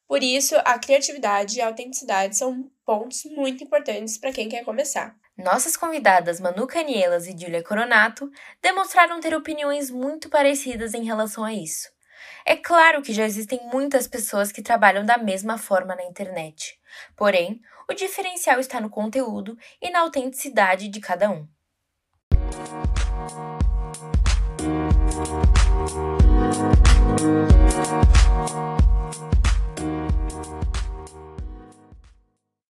Por 0.07 0.23
isso, 0.23 0.55
a 0.63 0.79
criatividade 0.79 1.57
e 1.57 1.61
a 1.61 1.67
autenticidade 1.67 2.37
são 2.37 2.71
pontos 2.85 3.25
muito 3.25 3.63
importantes 3.63 4.17
para 4.17 4.31
quem 4.31 4.47
quer 4.47 4.63
começar. 4.63 5.15
Nossas 5.37 5.75
convidadas 5.75 6.39
Manu 6.39 6.65
Canielas 6.65 7.27
e 7.27 7.37
Julia 7.37 7.61
Coronato 7.61 8.29
demonstraram 8.61 9.19
ter 9.19 9.35
opiniões 9.35 9.91
muito 9.91 10.29
parecidas 10.29 10.93
em 10.93 11.03
relação 11.03 11.43
a 11.43 11.53
isso. 11.53 11.89
É 12.45 12.55
claro 12.55 13.01
que 13.01 13.13
já 13.13 13.25
existem 13.25 13.59
muitas 13.71 14.07
pessoas 14.07 14.51
que 14.51 14.61
trabalham 14.61 15.05
da 15.05 15.17
mesma 15.17 15.57
forma 15.57 15.95
na 15.95 16.05
internet. 16.05 16.79
Porém, 17.15 17.61
o 17.89 17.93
diferencial 17.93 18.59
está 18.59 18.81
no 18.81 18.89
conteúdo 18.89 19.57
e 19.81 19.89
na 19.89 20.01
autenticidade 20.01 20.89
de 20.89 20.99
cada 20.99 21.29
um. 21.29 21.47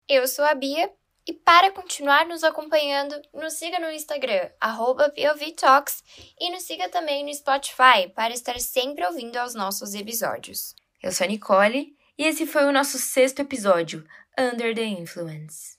Eu 0.08 0.26
sou 0.26 0.44
a 0.44 0.54
Bia 0.54 0.92
e 1.26 1.32
para 1.32 1.70
continuar 1.70 2.26
nos 2.26 2.42
acompanhando, 2.42 3.14
nos 3.34 3.54
siga 3.54 3.78
no 3.78 3.90
Instagram, 3.90 4.50
POVTalks, 4.60 6.02
e 6.38 6.50
nos 6.50 6.64
siga 6.64 6.88
também 6.88 7.24
no 7.24 7.34
Spotify 7.34 8.08
para 8.14 8.32
estar 8.32 8.58
sempre 8.58 9.04
ouvindo 9.06 9.36
aos 9.36 9.54
nossos 9.54 9.94
episódios. 9.94 10.74
Eu 11.02 11.12
sou 11.12 11.24
a 11.24 11.28
Nicole 11.28 11.96
e 12.18 12.24
esse 12.24 12.46
foi 12.46 12.64
o 12.64 12.72
nosso 12.72 12.98
sexto 12.98 13.40
episódio, 13.40 14.04
Under 14.40 14.74
the 14.74 14.82
Influence. 14.82 15.76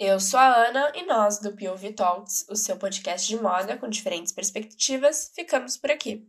Eu 0.00 0.18
sou 0.18 0.40
a 0.40 0.66
Ana 0.66 0.90
e 0.96 1.06
nós 1.06 1.38
do 1.38 1.56
POV 1.56 1.92
Talks, 1.92 2.44
o 2.50 2.56
seu 2.56 2.76
podcast 2.76 3.28
de 3.28 3.40
moda 3.40 3.76
com 3.76 3.88
diferentes 3.88 4.32
perspectivas, 4.32 5.30
ficamos 5.32 5.76
por 5.76 5.92
aqui. 5.92 6.28